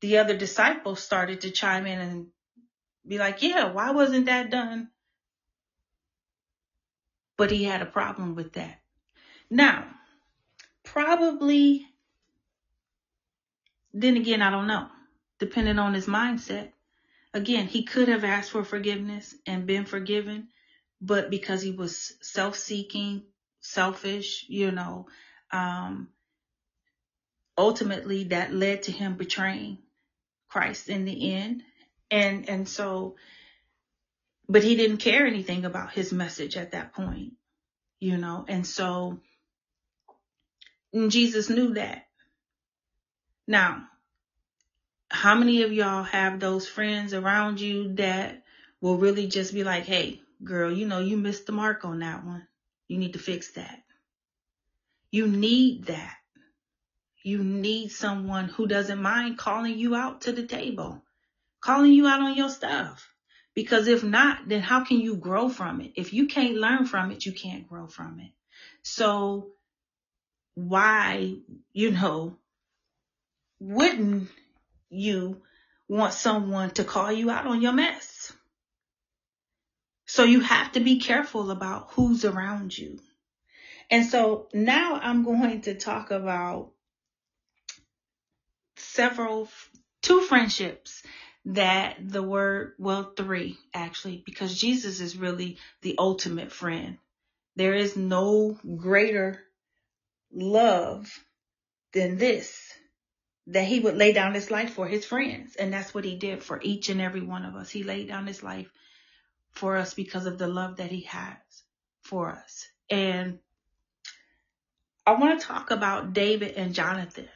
[0.01, 2.27] the other disciples started to chime in and
[3.07, 4.89] be like, yeah, why wasn't that done?
[7.37, 8.81] But he had a problem with that.
[9.51, 9.87] Now,
[10.85, 11.87] probably,
[13.95, 14.89] then again, I don't know,
[15.39, 16.71] depending on his mindset.
[17.35, 20.49] Again, he could have asked for forgiveness and been forgiven,
[21.01, 23.23] but because he was self seeking,
[23.61, 25.07] selfish, you know,
[25.53, 26.09] um,
[27.57, 29.79] ultimately that led to him betraying
[30.49, 31.63] Christ in the end.
[32.11, 33.17] And, and so,
[34.49, 37.35] but he didn't care anything about his message at that point,
[38.01, 39.21] you know, and so
[40.93, 42.07] and Jesus knew that.
[43.47, 43.87] Now,
[45.11, 48.43] how many of y'all have those friends around you that
[48.81, 52.25] will really just be like, hey, girl, you know, you missed the mark on that
[52.25, 52.47] one.
[52.89, 53.83] You need to fix that.
[55.11, 56.15] You need that.
[57.23, 61.03] You need someone who doesn't mind calling you out to the table,
[61.61, 63.09] calling you out on your stuff.
[63.55, 65.93] Because if not, then how can you grow from it?
[65.97, 68.31] If you can't learn from it, you can't grow from it.
[68.83, 69.51] So
[70.55, 71.37] why,
[71.73, 72.37] you know,
[73.59, 74.29] wouldn't
[74.91, 75.43] you
[75.89, 78.33] want someone to call you out on your mess?
[80.07, 82.99] So you have to be careful about who's around you.
[83.91, 86.71] And so now I'm going to talk about
[88.77, 89.49] several,
[90.03, 91.03] two friendships
[91.49, 96.99] that the word, well, three actually, because Jesus is really the ultimate friend.
[97.57, 99.43] There is no greater
[100.31, 101.11] love
[101.95, 102.71] than this,
[103.47, 105.57] that he would lay down his life for his friends.
[105.57, 107.71] And that's what he did for each and every one of us.
[107.71, 108.71] He laid down his life
[109.53, 111.37] for us because of the love that he has
[112.03, 112.69] for us.
[112.91, 113.39] And
[115.07, 117.29] I want to talk about David and Jonathan.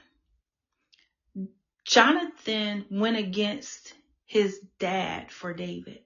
[1.86, 3.94] Jonathan went against
[4.32, 5.98] his dad for David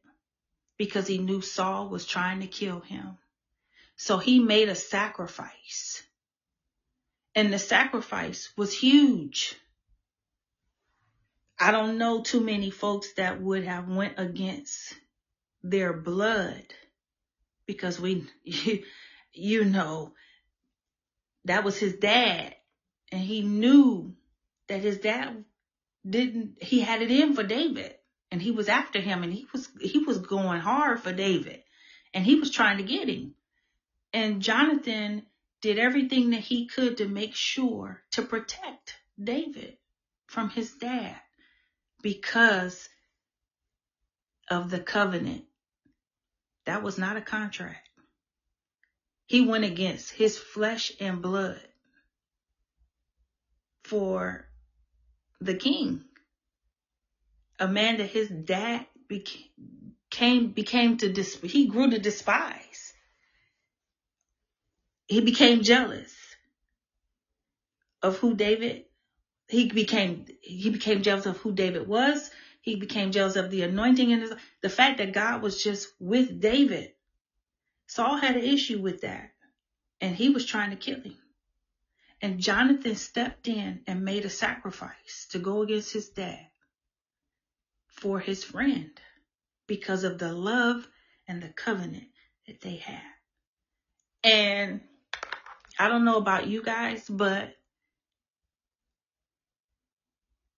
[0.76, 3.18] because he knew Saul was trying to kill him.
[3.94, 6.02] So he made a sacrifice.
[7.36, 9.54] And the sacrifice was huge.
[11.56, 14.92] I don't know too many folks that would have went against
[15.62, 16.64] their blood
[17.64, 18.26] because we,
[19.32, 20.14] you, know,
[21.44, 22.56] that was his dad
[23.12, 24.16] and he knew
[24.66, 25.44] that his dad
[26.04, 27.95] didn't, he had it in for David
[28.30, 31.62] and he was after him and he was, he was going hard for David
[32.12, 33.34] and he was trying to get him.
[34.12, 35.26] And Jonathan
[35.60, 39.76] did everything that he could to make sure to protect David
[40.26, 41.16] from his dad
[42.02, 42.88] because
[44.48, 45.44] of the covenant.
[46.64, 47.88] That was not a contract.
[49.26, 51.60] He went against his flesh and blood
[53.82, 54.46] for
[55.40, 56.04] the king.
[57.58, 62.92] A man that his dad became, became to, dis, he grew to despise.
[65.06, 66.14] He became jealous
[68.02, 68.84] of who David
[69.48, 72.30] he became he became jealous of who David was.
[72.62, 76.92] He became jealous of the anointing and the fact that God was just with David.
[77.86, 79.30] Saul had an issue with that,
[80.00, 81.16] and he was trying to kill him.
[82.20, 86.48] And Jonathan stepped in and made a sacrifice to go against his dad
[87.96, 88.90] for his friend
[89.66, 90.86] because of the love
[91.26, 92.08] and the covenant
[92.46, 93.02] that they had.
[94.22, 94.80] And
[95.78, 97.54] I don't know about you guys, but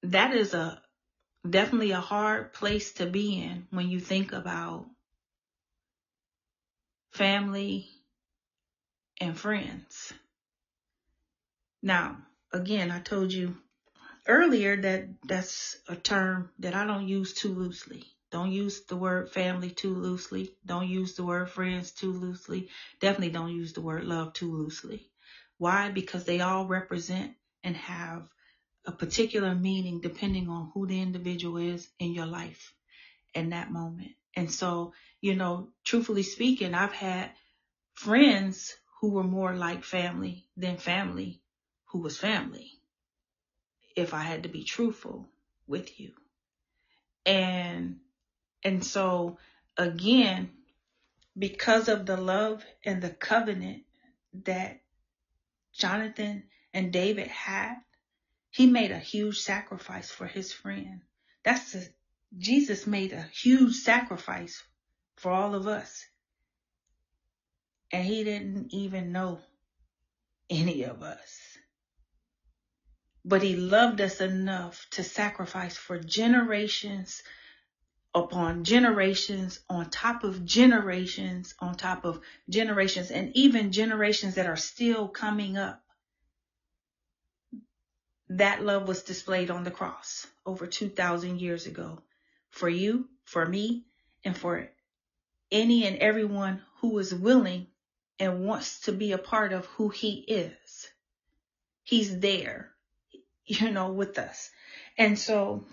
[0.02, 0.80] that is a
[1.48, 4.86] definitely a hard place to be in when you think about
[7.12, 7.88] family
[9.20, 10.12] and friends.
[11.82, 12.18] Now,
[12.52, 13.56] again, I told you
[14.28, 18.04] earlier that that's a term that I don't use too loosely.
[18.32, 20.48] Don't use the word family too loosely.
[20.66, 22.66] Don't use the word friends too loosely.
[23.00, 25.02] Definitely don't use the word love too loosely.
[25.58, 25.88] Why?
[25.90, 27.32] Because they all represent
[27.64, 28.24] and have
[28.86, 32.72] a particular meaning depending on who the individual is in your life
[33.34, 34.12] in that moment.
[34.36, 37.30] And so, you know, truthfully speaking, I've had
[37.94, 41.38] friends who were more like family than family
[41.86, 42.70] who was family.
[43.98, 45.28] If I had to be truthful
[45.66, 46.12] with you.
[47.26, 47.98] And,
[48.64, 49.38] and so
[49.76, 50.50] again,
[51.38, 53.82] because of the love and the covenant
[54.44, 54.80] that
[55.74, 57.76] Jonathan and David had,
[58.50, 61.02] he made a huge sacrifice for his friend.
[61.44, 61.82] That's a,
[62.38, 64.62] Jesus made a huge sacrifice
[65.16, 66.06] for all of us.
[67.92, 69.40] And he didn't even know
[70.50, 71.47] any of us.
[73.28, 77.22] But he loved us enough to sacrifice for generations
[78.14, 84.56] upon generations on top of generations on top of generations and even generations that are
[84.56, 85.82] still coming up
[88.30, 92.02] that love was displayed on the cross over 2,000 years ago
[92.50, 93.84] for you, for me,
[94.24, 94.70] and for
[95.50, 97.66] any and everyone who is willing
[98.18, 100.88] and wants to be a part of who he is.
[101.82, 102.72] He's there,
[103.48, 104.50] you know, with us.
[104.96, 105.64] And so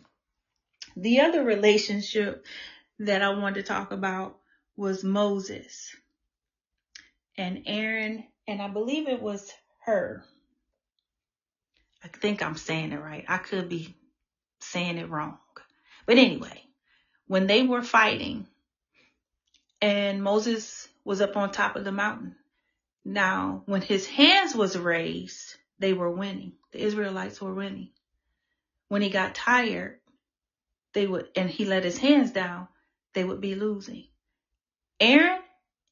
[0.95, 2.45] the other relationship
[2.99, 4.37] that I wanted to talk about
[4.77, 5.95] was Moses
[7.37, 9.51] and Aaron, and I believe it was
[9.85, 10.23] Hur.
[12.03, 13.25] I think I'm saying it right.
[13.27, 13.95] I could be
[14.59, 15.37] saying it wrong.
[16.05, 16.61] But anyway,
[17.27, 18.47] when they were fighting
[19.81, 22.35] and Moses was up on top of the mountain.
[23.03, 26.53] Now, when his hands was raised, they were winning.
[26.71, 27.89] The Israelites were winning.
[28.87, 29.99] When he got tired,
[30.93, 32.67] they would, and he let his hands down,
[33.13, 34.05] they would be losing.
[34.99, 35.41] Aaron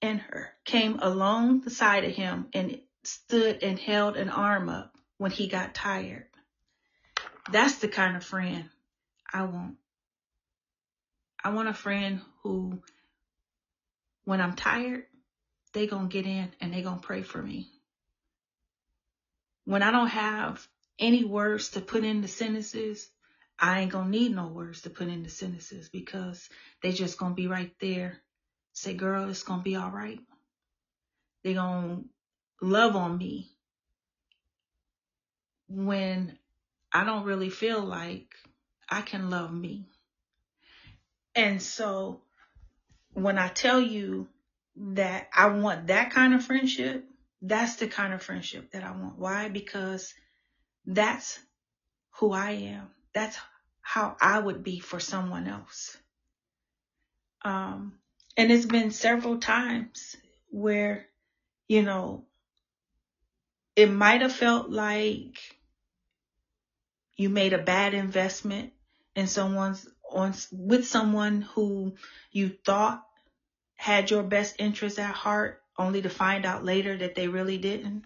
[0.02, 4.96] and Hur came along the side of him and stood and held an arm up
[5.18, 6.28] when he got tired.
[7.52, 8.70] That's the kind of friend
[9.32, 9.76] I want.
[11.44, 12.82] I want a friend who,
[14.24, 15.06] when I'm tired,
[15.74, 17.70] they gonna get in and they gonna pray for me.
[19.66, 20.66] When I don't have
[21.00, 23.10] any words to put in the sentences,
[23.58, 26.50] I ain't gonna need no words to put in the sentences because
[26.82, 28.20] they just gonna be right there.
[28.74, 30.20] Say, girl, it's gonna be all right.
[31.44, 32.02] They gonna
[32.62, 33.52] love on me
[35.68, 36.38] when
[36.92, 38.36] I don't really feel like
[38.90, 39.88] I can love me.
[41.36, 42.22] And so
[43.14, 44.28] when I tell you
[44.76, 47.06] that I want that kind of friendship,
[47.44, 49.20] that's the kind of friendship that I want.
[49.20, 49.50] Why?
[49.50, 50.14] Because
[50.86, 51.40] that's
[52.18, 52.90] who I am.
[53.14, 53.38] That's
[53.82, 55.98] how I would be for someone else.
[57.44, 58.00] Um,
[58.38, 60.16] and it's been several times
[60.50, 61.06] where
[61.74, 62.26] you know,
[63.76, 65.40] it might have felt like
[67.16, 68.74] you made a bad investment
[69.16, 71.96] in someone's on with someone who
[72.32, 73.04] you thought
[73.74, 78.06] had your best interest at heart only to find out later that they really didn't.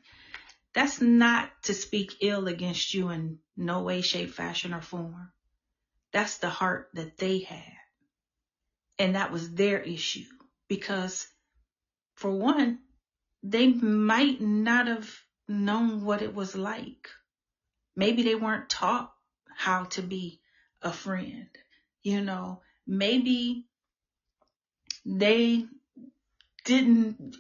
[0.73, 5.31] That's not to speak ill against you in no way, shape, fashion, or form.
[6.11, 7.73] That's the heart that they had.
[8.99, 10.25] And that was their issue
[10.67, 11.27] because
[12.15, 12.79] for one,
[13.43, 15.09] they might not have
[15.47, 17.09] known what it was like.
[17.95, 19.13] Maybe they weren't taught
[19.55, 20.41] how to be
[20.81, 21.47] a friend.
[22.03, 23.67] You know, maybe
[25.05, 25.65] they
[26.65, 27.35] didn't,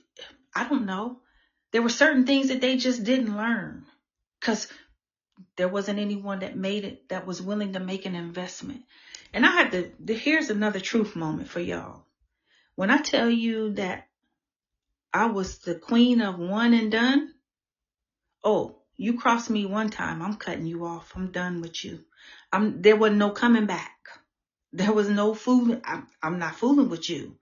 [0.57, 1.19] I don't know.
[1.71, 3.85] There were certain things that they just didn't learn
[4.39, 4.67] because
[5.55, 8.81] there wasn't anyone that made it that was willing to make an investment.
[9.33, 12.05] And I had to, here's another truth moment for y'all.
[12.75, 14.07] When I tell you that
[15.13, 17.33] I was the queen of one and done,
[18.43, 21.13] oh, you crossed me one time, I'm cutting you off.
[21.15, 21.99] I'm done with you.
[22.51, 23.95] I'm, there was no coming back.
[24.73, 25.81] There was no fooling.
[25.85, 27.37] I'm, I'm not fooling with you.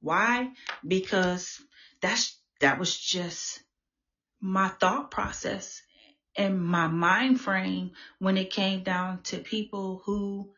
[0.00, 0.50] Why?
[0.86, 1.60] Because
[2.00, 3.60] that's, that was just
[4.40, 5.82] my thought process
[6.36, 10.50] and my mind frame when it came down to people who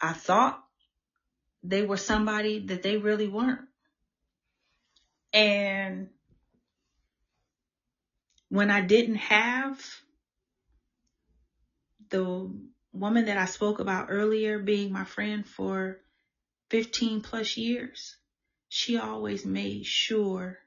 [0.00, 0.62] I thought
[1.62, 3.68] they were somebody that they really weren't.
[5.32, 6.08] And
[8.48, 9.80] when I didn't have
[12.10, 12.50] the
[12.92, 15.98] woman that I spoke about earlier being my friend for
[16.70, 18.16] 15 plus years,
[18.68, 20.58] she always made sure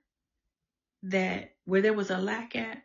[1.06, 2.82] that where there was a lack at,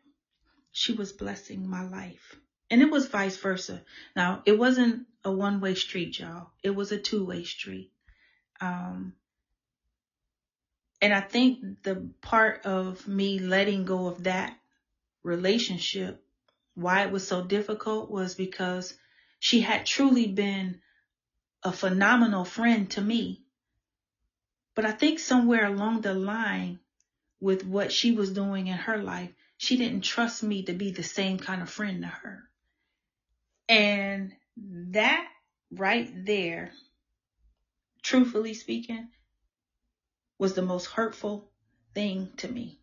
[0.72, 2.36] she was blessing my life.
[2.70, 3.82] And it was vice versa.
[4.14, 6.50] Now, it wasn't a one way street, y'all.
[6.62, 7.90] It was a two way street.
[8.60, 9.14] Um,
[11.02, 14.56] and I think the part of me letting go of that
[15.22, 16.22] relationship,
[16.74, 18.94] why it was so difficult was because
[19.38, 20.80] she had truly been
[21.62, 23.42] a phenomenal friend to me.
[24.74, 26.80] But I think somewhere along the line
[27.40, 31.02] with what she was doing in her life, she didn't trust me to be the
[31.02, 32.42] same kind of friend to her.
[33.68, 35.26] And that
[35.70, 36.72] right there,
[38.02, 39.08] truthfully speaking,
[40.38, 41.50] was the most hurtful
[41.94, 42.80] thing to me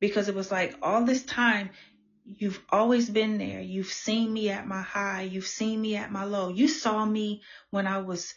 [0.00, 1.70] because it was like all this time
[2.24, 3.60] you've always been there.
[3.60, 5.22] You've seen me at my high.
[5.22, 6.48] You've seen me at my low.
[6.50, 8.34] You saw me when I was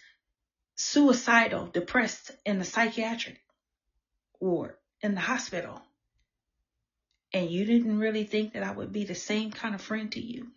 [0.75, 3.39] suicidal, depressed in the psychiatric
[4.39, 4.75] ward
[5.05, 5.81] in the hospital.
[7.31, 10.19] And you didn't really think that I would be the same kind of friend to
[10.19, 10.47] you.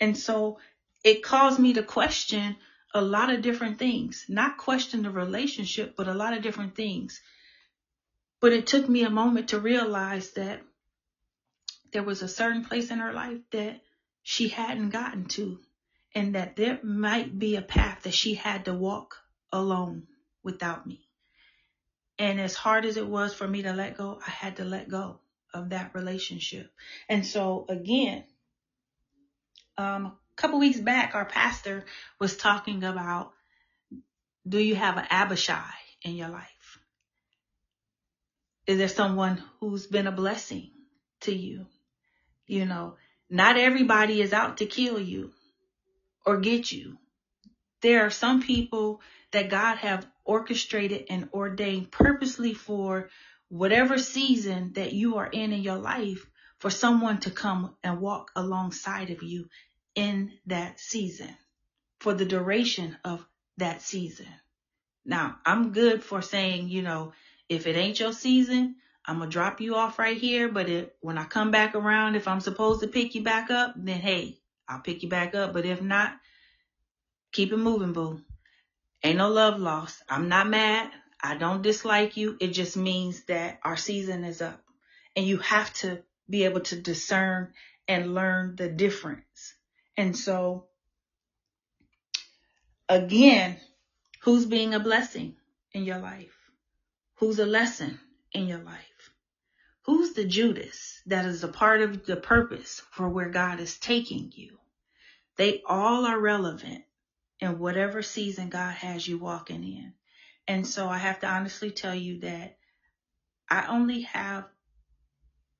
[0.00, 0.58] And so
[1.04, 2.56] it caused me to question
[2.94, 7.20] a lot of different things, not question the relationship, but a lot of different things.
[8.40, 10.60] But it took me a moment to realize that
[11.92, 13.80] there was a certain place in her life that
[14.22, 15.58] she hadn't gotten to,
[16.14, 19.16] and that there might be a path that she had to walk
[19.52, 20.06] alone
[20.42, 21.07] without me.
[22.18, 24.88] And as hard as it was for me to let go, I had to let
[24.88, 25.20] go
[25.54, 26.70] of that relationship.
[27.08, 28.24] And so again,
[29.76, 31.84] um, a couple weeks back, our pastor
[32.18, 33.32] was talking about,
[34.46, 36.80] do you have an Abishai in your life?
[38.66, 40.70] Is there someone who's been a blessing
[41.22, 41.66] to you?
[42.46, 42.96] You know,
[43.30, 45.32] not everybody is out to kill you
[46.26, 46.98] or get you.
[47.80, 49.00] There are some people
[49.30, 53.08] that God have orchestrated and ordained purposely for
[53.48, 56.24] whatever season that you are in in your life
[56.58, 59.48] for someone to come and walk alongside of you
[59.94, 61.34] in that season
[62.00, 63.26] for the duration of
[63.56, 64.26] that season.
[65.04, 67.12] Now, I'm good for saying, you know,
[67.48, 68.76] if it ain't your season,
[69.06, 70.50] I'm gonna drop you off right here.
[70.50, 73.72] But if, when I come back around, if I'm supposed to pick you back up,
[73.76, 75.54] then hey, I'll pick you back up.
[75.54, 76.12] But if not,
[77.32, 78.20] keep it moving, boo.
[79.04, 80.02] Ain't no love lost.
[80.08, 80.90] I'm not mad.
[81.20, 82.36] I don't dislike you.
[82.40, 84.62] It just means that our season is up.
[85.14, 87.52] And you have to be able to discern
[87.86, 89.54] and learn the difference.
[89.96, 90.66] And so,
[92.88, 93.58] again,
[94.22, 95.36] who's being a blessing
[95.72, 96.34] in your life?
[97.16, 97.98] Who's a lesson
[98.32, 99.10] in your life?
[99.86, 104.32] Who's the Judas that is a part of the purpose for where God is taking
[104.34, 104.58] you?
[105.36, 106.84] They all are relevant
[107.40, 109.92] in whatever season God has you walking in.
[110.46, 112.56] And so I have to honestly tell you that
[113.48, 114.46] I only have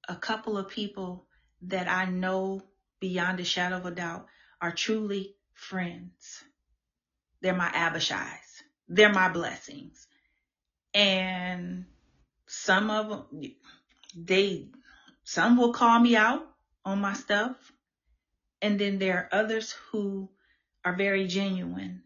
[0.08, 1.26] a couple of people
[1.62, 2.62] that I know
[3.00, 4.26] beyond a shadow of a doubt
[4.60, 6.42] are truly friends.
[7.40, 8.62] They're my Abishais.
[8.88, 10.06] They're my blessings.
[10.94, 11.84] And
[12.46, 13.52] some of them,
[14.16, 14.68] they,
[15.24, 16.42] some will call me out
[16.84, 17.56] on my stuff.
[18.60, 20.30] And then there are others who
[20.88, 22.02] are very genuine,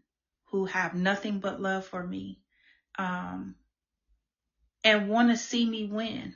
[0.51, 2.41] who have nothing but love for me,
[2.97, 3.55] um,
[4.83, 6.35] and want to see me win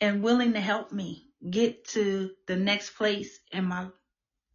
[0.00, 3.88] and willing to help me get to the next place in my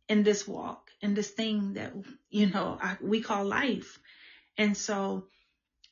[0.08, 1.92] in this walk in this thing that
[2.30, 4.00] you know I, we call life.
[4.58, 5.28] And so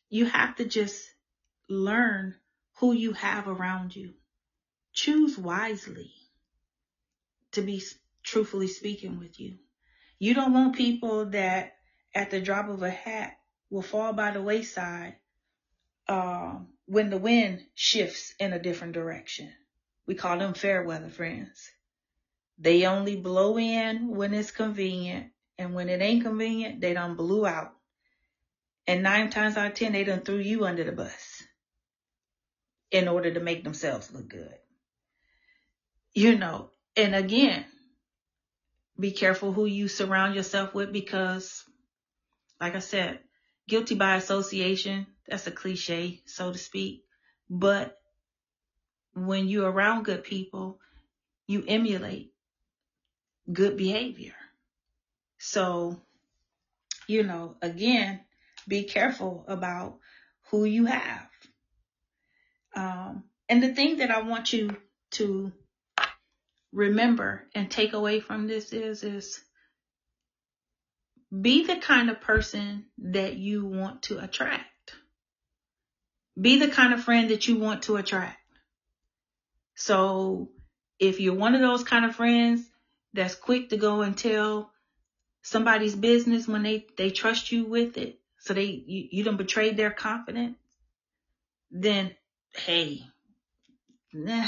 [0.10, 1.06] you have to just
[1.68, 2.36] learn
[2.78, 4.14] who you have around you.
[4.94, 6.14] Choose wisely
[7.52, 7.84] to be
[8.24, 9.58] truthfully speaking with you
[10.24, 11.74] you don't want people that
[12.16, 13.34] at the drop of a hat
[13.70, 15.16] will fall by the wayside
[16.08, 19.52] um, when the wind shifts in a different direction.
[20.08, 21.70] We call them fair weather friends.
[22.58, 27.46] They only blow in when it's convenient, and when it ain't convenient, they don't blew
[27.46, 27.74] out.
[28.88, 31.44] And nine times out of ten, they done threw you under the bus
[32.92, 34.56] in order to make themselves look good.
[36.14, 37.66] You know, and again,
[39.00, 41.64] be careful who you surround yourself with because,
[42.62, 43.20] like I said,
[43.68, 47.04] guilty by association, that's a cliche, so to speak.
[47.50, 48.00] But
[49.14, 50.80] when you're around good people,
[51.48, 52.34] you emulate
[53.52, 54.34] good behavior.
[55.38, 56.02] So,
[57.08, 58.22] you know, again,
[58.68, 59.98] be careful about
[60.50, 61.28] who you have.
[62.76, 64.76] Um, and the thing that I want you
[65.12, 65.52] to
[66.74, 69.40] remember and take away from this is, is
[71.42, 74.66] be the kind of person that you want to attract.
[76.40, 78.38] Be the kind of friend that you want to attract.
[79.76, 80.50] So
[81.00, 82.68] if you're one of those kind of friends
[83.14, 84.72] that's quick to go and tell
[85.42, 89.74] somebody's business when they, they trust you with it, so they you, you don't betray
[89.74, 90.58] their confidence,
[91.72, 92.14] then
[92.56, 93.04] hey,
[94.12, 94.48] nah,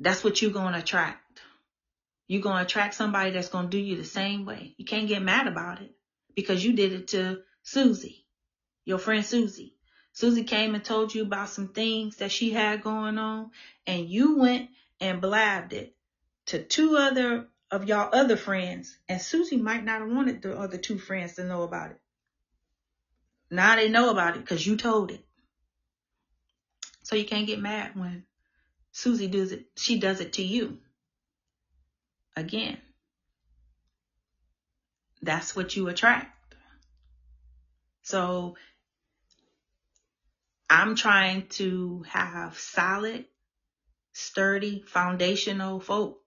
[0.00, 1.40] that's what you're gonna attract.
[2.26, 4.74] You're gonna attract somebody that's gonna do you the same way.
[4.76, 5.94] You can't get mad about it
[6.34, 8.24] because you did it to Susie,
[8.84, 9.74] your friend Susie.
[10.12, 13.50] Susie came and told you about some things that she had going on,
[13.86, 14.70] and you went
[15.00, 15.94] and blabbed it
[16.46, 20.78] to two other of y'all other friends, and Susie might not have wanted the other
[20.78, 22.00] two friends to know about it.
[23.50, 25.24] Now they know about it because you told it.
[27.02, 28.24] So you can't get mad when
[28.98, 29.66] Susie does it.
[29.76, 30.78] She does it to you.
[32.34, 32.78] Again,
[35.22, 36.34] that's what you attract.
[38.02, 38.56] So
[40.68, 43.26] I'm trying to have solid,
[44.14, 46.18] sturdy, foundational folk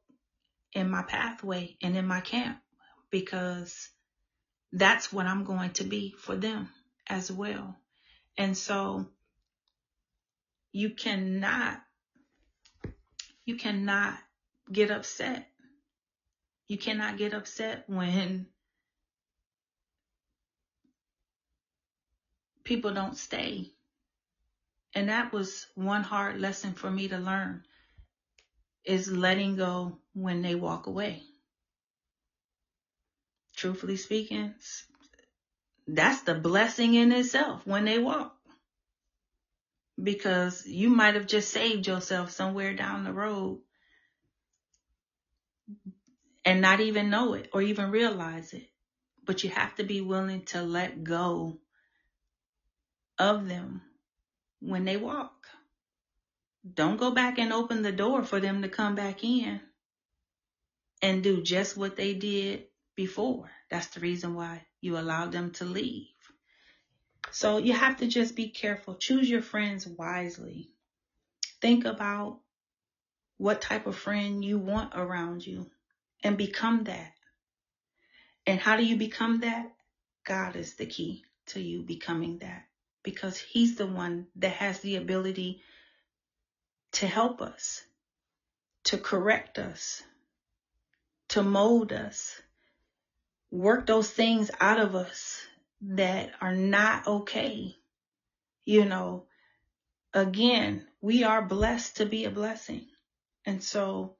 [0.72, 2.58] in my pathway and in my camp
[3.10, 3.90] because
[4.72, 6.70] that's what I'm going to be for them
[7.06, 7.76] as well.
[8.38, 9.08] And so
[10.72, 11.82] you cannot,
[13.46, 14.18] you cannot
[14.72, 15.48] get upset.
[16.68, 18.48] You cannot get upset when
[22.64, 23.72] people don't stay
[24.94, 27.64] and that was one hard lesson for me to learn
[28.84, 31.24] is letting go when they walk away.
[33.56, 34.54] Truthfully speaking,
[35.88, 38.36] that's the blessing in itself when they walk.
[40.02, 43.62] Because you might have just saved yourself somewhere down the road
[46.46, 48.68] and not even know it or even realize it.
[49.26, 51.60] But you have to be willing to let go
[53.20, 53.82] of them
[54.60, 55.48] when they walk.
[56.74, 59.62] Don't go back and open the door for them to come back in
[61.02, 62.66] and do just what they did
[62.96, 63.50] before.
[63.70, 66.08] That's the reason why you allowed them to leave.
[67.30, 68.96] So you have to just be careful.
[68.96, 70.70] Choose your friends wisely.
[71.62, 72.40] Think about
[73.38, 75.70] what type of friend you want around you
[76.24, 77.14] and become that.
[78.46, 79.72] And how do you become that?
[80.26, 82.64] God is the key to you becoming that
[83.04, 85.62] because He's the one that has the ability
[86.94, 87.84] to help us,
[88.86, 90.04] to correct us,
[91.30, 92.42] to mold us,
[93.50, 95.42] work those things out of us
[95.82, 97.76] that are not okay.
[98.66, 99.26] You know,
[100.14, 102.86] again, we are blessed to be a blessing.
[103.46, 104.16] And so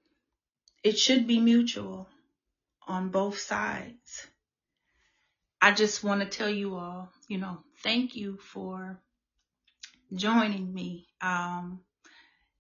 [0.84, 2.10] it should be mutual
[2.88, 4.28] on both sides.
[5.62, 9.00] I just want to tell you all, you know, thank you for
[10.14, 11.08] joining me.
[11.22, 11.82] Um,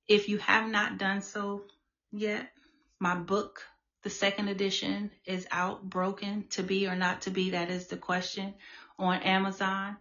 [0.07, 1.63] if you have not done so
[2.11, 2.51] yet,
[2.99, 3.65] my book,
[4.03, 7.51] the second edition, is out, Broken to Be or Not to Be.
[7.51, 8.53] That is the question
[9.01, 9.97] on Amazon.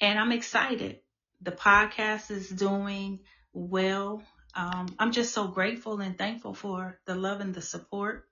[0.00, 1.00] And I'm excited.
[1.42, 3.20] The podcast is doing
[3.52, 4.22] well.
[4.54, 8.28] Um, I'm just so grateful and thankful for the love and the support.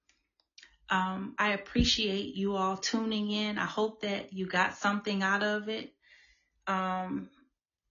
[0.89, 3.59] Um, I appreciate you all tuning in.
[3.59, 5.93] I hope that you got something out of it.
[6.67, 7.29] Um,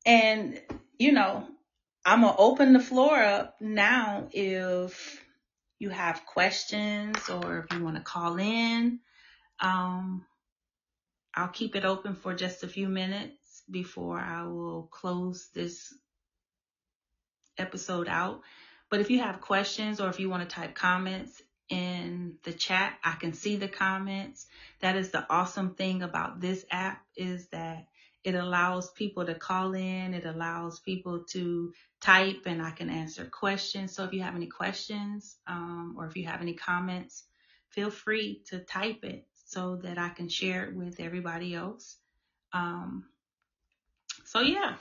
[0.06, 0.62] and,
[0.98, 1.48] you know,
[2.06, 5.24] I'm going to open the floor up now if
[5.80, 9.00] you have questions or if you want to call in.
[9.60, 10.26] Um,
[11.34, 15.94] I'll keep it open for just a few minutes before I will close this
[17.58, 18.42] episode out.
[18.90, 22.98] But if you have questions or if you want to type comments in the chat,
[23.04, 24.46] I can see the comments.
[24.82, 27.88] That is the awesome thing about this app is that
[28.24, 33.26] it allows people to call in, it allows people to type, and I can answer
[33.26, 33.94] questions.
[33.94, 37.24] So if you have any questions um, or if you have any comments,
[37.70, 41.98] feel free to type it so that I can share it with everybody else.
[42.54, 43.04] Um,
[44.24, 44.76] so yeah.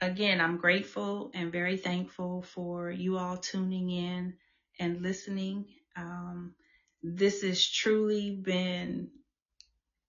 [0.00, 4.34] Again, I'm grateful and very thankful for you all tuning in
[4.78, 5.66] and listening.
[5.96, 6.54] Um,
[7.02, 9.10] this has truly been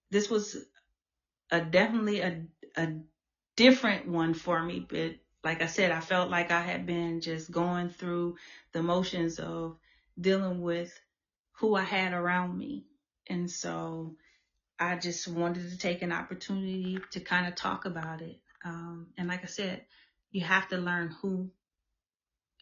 [0.09, 0.55] this was
[1.51, 2.43] a definitely a
[2.77, 2.93] a
[3.57, 7.51] different one for me, but like I said, I felt like I had been just
[7.51, 8.37] going through
[8.71, 9.77] the motions of
[10.19, 10.97] dealing with
[11.53, 12.85] who I had around me.
[13.27, 14.15] And so
[14.79, 18.39] I just wanted to take an opportunity to kind of talk about it.
[18.63, 19.85] Um, and like I said,
[20.31, 21.51] you have to learn who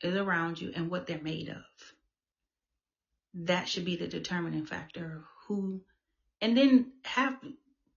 [0.02, 1.64] is around you and what they're made of.
[3.46, 5.82] That should be the determining factor who
[6.42, 7.38] and then have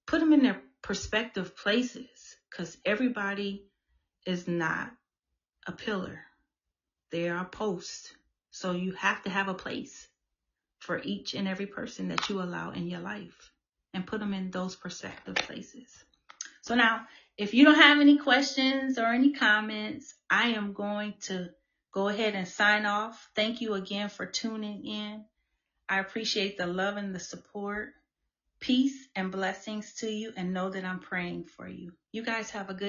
[0.06, 3.64] put them in their perspective places because everybody
[4.26, 4.90] is not
[5.66, 6.20] a pillar
[7.11, 8.12] they are posts
[8.59, 10.09] so you have to have a place
[10.80, 13.52] for each and every person that you allow in your life
[13.94, 16.04] and put them in those perspective places.
[16.62, 17.06] So now
[17.36, 21.48] if you don't have any questions or any comments i am going to
[21.98, 23.28] go ahead and sign off.
[23.34, 25.24] Thank you again for tuning in.
[25.88, 27.94] I appreciate the love and the support.
[28.61, 31.92] Peace and blessings to you, and know that I'm praying for you.
[32.12, 32.86] You guys have a good